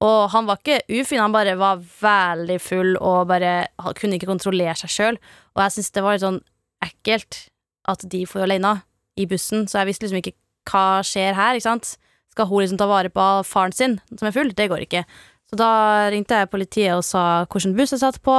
Og 0.00 0.30
han 0.32 0.46
var 0.48 0.60
ikke 0.60 0.80
ufin, 0.88 1.20
han 1.20 1.34
bare 1.34 1.58
var 1.60 1.80
veldig 2.00 2.56
full 2.64 2.94
og 2.96 3.28
bare 3.28 3.68
kunne 3.98 4.16
ikke 4.16 4.30
kontrollere 4.30 4.72
seg 4.80 4.94
sjøl. 4.94 5.18
Og 5.52 5.64
jeg 5.66 5.74
syns 5.76 5.92
det 5.92 6.04
var 6.04 6.16
litt 6.16 6.24
sånn 6.24 6.40
ekkelt 6.80 7.42
at 7.90 8.06
de 8.08 8.22
får 8.28 8.46
alene 8.46 8.78
i 9.20 9.26
bussen, 9.28 9.66
så 9.68 9.82
jeg 9.82 9.90
visste 9.90 10.06
liksom 10.06 10.22
ikke 10.22 10.36
hva 10.70 11.02
skjer 11.04 11.36
her, 11.36 11.58
ikke 11.58 11.68
sant. 11.68 11.98
Skal 12.32 12.48
hun 12.48 12.62
liksom 12.62 12.80
ta 12.80 12.88
vare 12.88 13.10
på 13.12 13.26
faren 13.44 13.74
sin, 13.76 13.98
som 14.14 14.28
er 14.28 14.34
full? 14.36 14.54
Det 14.56 14.70
går 14.70 14.86
ikke. 14.86 15.04
Så 15.50 15.58
da 15.58 16.06
ringte 16.14 16.36
jeg 16.38 16.50
politiet 16.52 16.94
og 16.94 17.02
sa 17.02 17.42
hvilken 17.50 17.74
buss 17.74 17.90
jeg 17.96 18.02
satt 18.04 18.20
på, 18.22 18.34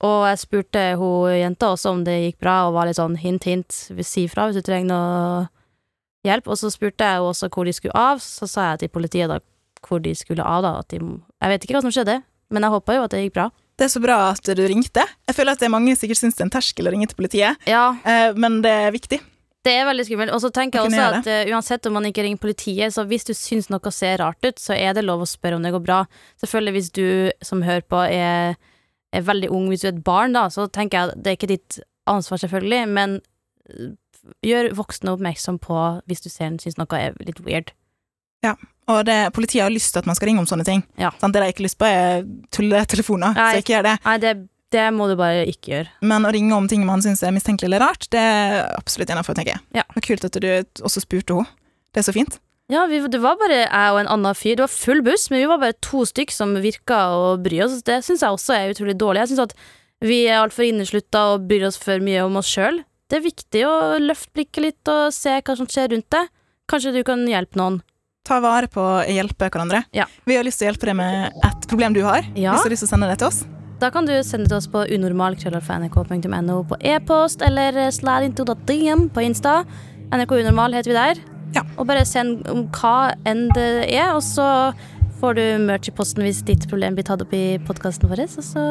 og 0.00 0.20
jeg 0.26 0.40
spurte 0.40 0.82
hun 0.98 1.30
jenta 1.36 1.68
også 1.74 1.92
om 1.94 2.02
det 2.06 2.16
gikk 2.24 2.40
bra, 2.42 2.56
og 2.66 2.74
var 2.74 2.88
litt 2.88 2.98
sånn 2.98 3.18
hint, 3.20 3.46
hint, 3.46 3.70
si 4.02 4.24
ifra 4.24 4.48
hvis 4.48 4.58
du 4.58 4.64
trenger 4.66 4.88
noe 4.90 5.44
hjelp. 6.26 6.48
Og 6.50 6.58
så 6.58 6.72
spurte 6.72 7.06
jeg 7.06 7.20
henne 7.20 7.30
også 7.30 7.50
hvor 7.52 7.68
de 7.68 7.74
skulle 7.76 7.96
av, 7.96 8.22
så 8.24 8.48
sa 8.50 8.72
jeg 8.72 8.84
til 8.84 8.94
politiet 8.96 9.30
da 9.30 9.38
hvor 9.86 10.02
de 10.02 10.14
skulle 10.16 10.44
av, 10.44 10.64
da. 10.64 10.72
At 10.82 10.90
de, 10.92 11.00
jeg 11.00 11.52
vet 11.52 11.66
ikke 11.66 11.76
hva 11.78 11.84
som 11.84 11.94
skjedde, 11.94 12.18
men 12.50 12.66
jeg 12.66 12.74
håpa 12.74 12.96
jo 12.96 13.04
at 13.06 13.14
det 13.14 13.22
gikk 13.26 13.36
bra. 13.36 13.50
Det 13.80 13.86
er 13.86 13.92
så 13.94 14.02
bra 14.02 14.16
at 14.32 14.50
du 14.56 14.60
ringte. 14.68 15.04
Jeg 15.28 15.36
føler 15.36 15.56
at 15.56 15.62
det 15.62 15.70
er 15.70 15.72
mange 15.72 15.94
sikkert 15.96 16.20
syns 16.20 16.36
det 16.36 16.42
er 16.42 16.48
en 16.48 16.56
terskel 16.56 16.88
å 16.90 16.92
ringe 16.92 17.08
til 17.08 17.20
politiet, 17.20 17.68
Ja, 17.68 17.94
eh, 18.04 18.34
men 18.36 18.58
det 18.64 18.72
er 18.88 18.96
viktig. 18.96 19.20
Det 19.66 19.72
er 19.76 19.84
veldig 19.88 20.06
skummelt. 20.08 20.32
Og 20.32 20.40
så 20.40 20.50
tenker 20.54 20.80
jeg 20.80 20.88
også 20.88 21.06
at 21.20 21.28
uh, 21.28 21.52
uansett 21.52 21.86
om 21.88 21.98
man 21.98 22.08
ikke 22.08 22.24
ringer 22.24 22.40
politiet, 22.40 22.94
så 22.94 23.04
hvis 23.08 23.26
du 23.28 23.34
syns 23.36 23.68
noe 23.72 23.92
ser 23.92 24.20
rart 24.22 24.40
ut, 24.46 24.60
så 24.60 24.76
er 24.76 24.94
det 24.96 25.04
lov 25.04 25.24
å 25.24 25.28
spørre 25.28 25.58
om 25.58 25.64
det 25.66 25.74
går 25.74 25.84
bra. 25.84 26.00
Selvfølgelig 26.40 26.76
hvis 26.78 26.92
du 26.96 27.06
som 27.44 27.64
hører 27.66 27.84
på 27.84 28.00
er, 28.06 28.56
er 29.12 29.26
veldig 29.26 29.50
ung, 29.52 29.68
hvis 29.68 29.84
du 29.84 29.90
er 29.90 29.94
et 29.94 30.04
barn, 30.06 30.36
da, 30.36 30.46
så 30.52 30.64
tenker 30.72 30.96
jeg 30.96 31.10
at 31.10 31.20
det 31.20 31.32
er 31.32 31.38
ikke 31.38 31.52
ditt 31.52 31.80
ansvar, 32.08 32.40
selvfølgelig, 32.40 32.80
men 32.88 33.18
eh, 33.68 33.92
gjør 34.46 34.72
voksne 34.78 35.12
oppmerksom 35.12 35.60
på 35.62 35.76
hvis 36.08 36.24
du 36.24 36.30
ser 36.32 36.56
syns 36.62 36.80
noe 36.80 36.98
er 36.98 37.16
litt 37.24 37.42
weird. 37.44 37.74
Ja, 38.44 38.54
Og 38.88 39.04
det, 39.04 39.34
politiet 39.36 39.66
har 39.66 39.72
lyst 39.72 39.92
til 39.92 40.00
at 40.00 40.08
man 40.08 40.16
skal 40.16 40.30
ringe 40.30 40.40
om 40.40 40.48
sånne 40.48 40.64
ting. 40.64 40.80
Ja. 40.98 41.12
Sånn, 41.20 41.34
Det 41.34 41.42
de 41.42 41.52
ikke 41.52 41.60
har 41.60 41.68
lyst 41.68 41.78
på, 41.78 41.84
er 41.84 42.24
tulletelefoner, 42.56 43.36
så 43.36 43.60
ikke 43.60 43.76
gjør 43.76 43.86
det. 43.90 43.96
Nei, 44.06 44.16
det, 44.24 44.32
det 44.74 44.86
må 44.94 45.08
du 45.10 45.16
bare 45.18 45.46
ikke 45.50 45.72
gjøre. 45.72 45.90
Men 46.06 46.26
å 46.26 46.32
ringe 46.34 46.54
om 46.56 46.68
ting 46.70 46.84
man 46.86 47.02
syns 47.04 47.24
er 47.26 47.34
mistenkelig 47.34 47.70
eller 47.70 47.82
rart, 47.84 48.06
det 48.12 48.20
er 48.20 48.60
absolutt 48.76 49.10
innafor, 49.10 49.36
tenker 49.38 49.56
jeg. 49.56 49.64
Ja. 49.80 49.84
Er 49.96 50.06
kult 50.06 50.26
at 50.26 50.38
du 50.38 50.48
også 50.86 51.02
spurte 51.02 51.40
henne. 51.40 51.50
Det 51.90 52.04
er 52.04 52.06
så 52.06 52.14
fint. 52.14 52.38
Ja, 52.70 52.84
vi, 52.86 53.00
det 53.10 53.18
var 53.18 53.34
bare 53.40 53.64
jeg 53.64 53.94
og 53.94 53.98
en 53.98 54.10
annen 54.14 54.36
fyr. 54.38 54.54
Det 54.54 54.62
var 54.62 54.70
full 54.70 55.02
buss, 55.02 55.26
men 55.32 55.42
vi 55.42 55.48
var 55.50 55.58
bare 55.58 55.74
to 55.82 56.04
stykk 56.06 56.30
som 56.30 56.54
virka 56.62 57.00
å 57.16 57.34
bry 57.42 57.64
oss. 57.64 57.80
Det 57.86 57.98
syns 58.06 58.22
jeg 58.22 58.36
også 58.36 58.54
er 58.54 58.74
utrolig 58.76 58.94
dårlig. 59.00 59.24
Jeg 59.24 59.32
syns 59.32 59.48
at 59.48 59.56
vi 60.06 60.20
er 60.30 60.38
altfor 60.38 60.68
inneslutta 60.68 61.24
og 61.34 61.48
bryr 61.50 61.66
oss 61.66 61.80
for 61.80 61.98
mye 62.04 62.22
om 62.24 62.38
oss 62.38 62.52
sjøl. 62.54 62.84
Det 63.10 63.18
er 63.18 63.26
viktig 63.26 63.64
å 63.66 63.74
løfte 63.98 64.30
blikket 64.38 64.62
litt 64.62 64.92
og 64.92 65.10
se 65.14 65.34
hva 65.42 65.56
som 65.58 65.66
skjer 65.66 65.90
rundt 65.96 66.06
deg. 66.14 66.30
Kanskje 66.70 66.94
du 66.94 67.02
kan 67.06 67.26
hjelpe 67.26 67.58
noen. 67.58 67.80
Ta 68.22 68.38
vare 68.38 68.70
på 68.70 68.78
å 68.84 69.00
hjelpe 69.10 69.48
hverandre. 69.50 69.82
Ja. 69.96 70.06
Vi 70.28 70.38
har 70.38 70.46
lyst 70.46 70.62
til 70.62 70.68
å 70.68 70.70
hjelpe 70.70 70.86
deg 70.92 71.00
med 71.00 71.40
et 71.50 71.66
problem 71.66 71.96
du 71.96 72.04
har. 72.06 72.22
Ja. 72.38 72.54
Hvis 72.54 72.62
du 72.62 72.70
har 72.70 72.76
lyst 72.76 72.86
til 72.86 72.92
å 72.92 72.94
sende 72.94 73.10
det 73.10 73.18
til 73.18 73.32
oss. 73.32 73.42
Da 73.80 73.88
kan 73.88 74.04
du 74.04 74.12
sende 74.20 74.44
det 74.44 74.50
til 74.52 74.58
oss 74.58 74.68
på 74.68 74.82
unormal.nrk.no 74.92 76.56
på 76.68 76.76
e-post, 76.84 77.40
eller 77.40 77.78
slide 77.96 78.28
into 78.28 78.44
the 78.44 78.56
DM 78.68 79.06
på 79.08 79.24
Insta. 79.24 79.62
NRK 80.12 80.34
Unormal 80.42 80.76
heter 80.76 80.92
vi 80.92 80.98
der. 80.98 81.22
Ja. 81.56 81.62
Og 81.78 81.88
bare 81.88 82.04
send 82.04 82.44
om 82.52 82.66
hva 82.76 83.14
enn 83.24 83.46
det 83.56 83.88
er, 83.88 84.12
og 84.12 84.20
så 84.26 84.74
får 85.22 85.38
du 85.38 85.44
merch 85.64 85.88
i 85.88 85.94
posten 85.96 86.26
hvis 86.26 86.42
ditt 86.44 86.68
problem 86.68 86.98
blir 86.98 87.08
tatt 87.08 87.24
opp 87.24 87.32
i 87.32 87.56
podkasten 87.64 88.10
vår, 88.12 88.26
og 88.28 88.44
så 88.44 88.66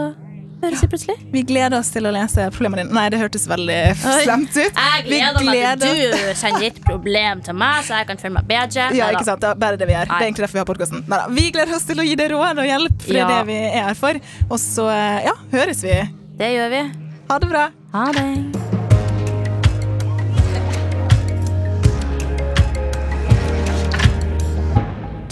høres 0.62 0.82
vi 0.84 0.88
plutselig. 0.92 1.16
Vi 1.34 1.44
gleder 1.48 1.78
oss 1.80 1.90
til 1.94 2.08
å 2.10 2.12
lese 2.14 2.48
problemene 2.56 2.84
dine. 2.86 2.96
Nei, 2.98 3.06
det 3.14 3.20
hørtes 3.22 3.46
veldig 3.50 3.78
slemt 4.24 4.50
ut. 4.58 4.80
Jeg 4.80 5.04
Vi 5.06 5.10
gleder 5.10 5.46
meg 5.48 5.84
til 5.84 6.16
du 6.16 6.34
sender 6.40 6.66
ditt 6.66 6.82
problem 6.86 7.42
til 7.46 7.54
meg, 7.60 7.84
så 7.88 8.00
jeg 8.02 8.10
kan 8.12 8.18
føle 8.22 8.34
meg 8.40 8.48
bedre. 8.50 8.90
Ja, 8.98 9.12
ikke 9.14 9.26
sant? 9.30 9.42
Det 9.44 9.50
er 9.54 9.62
bare 9.66 9.80
det 9.80 9.88
vi 9.90 9.94
gjør. 9.98 10.10
Det 10.10 10.18
er 10.20 10.28
egentlig 10.30 10.46
derfor 10.48 10.60
vi 10.60 10.64
har 10.64 10.70
podkasten. 10.72 11.06
Vi 11.40 11.46
gleder 11.52 11.76
oss 11.76 11.88
til 11.90 12.00
å 12.04 12.08
gi 12.08 12.16
deg 12.20 12.32
råd 12.34 12.64
og 12.64 12.72
hjelp, 12.72 13.02
for 13.06 13.14
det 13.14 13.22
er 13.22 13.30
Ja. 13.30 13.38
det 13.38 13.48
vi 13.48 13.60
er 13.70 13.84
her 13.90 13.94
for. 14.00 14.20
Og 14.50 14.58
så, 14.60 14.90
ja, 15.26 15.36
høres 15.52 15.84
vi. 15.84 16.00
Det 16.40 16.52
gjør 16.56 16.70
vi. 16.76 16.84
Ha 17.30 17.40
det 17.40 17.50
bra. 17.50 17.70
Ha 17.94 18.12
det. 18.14 18.79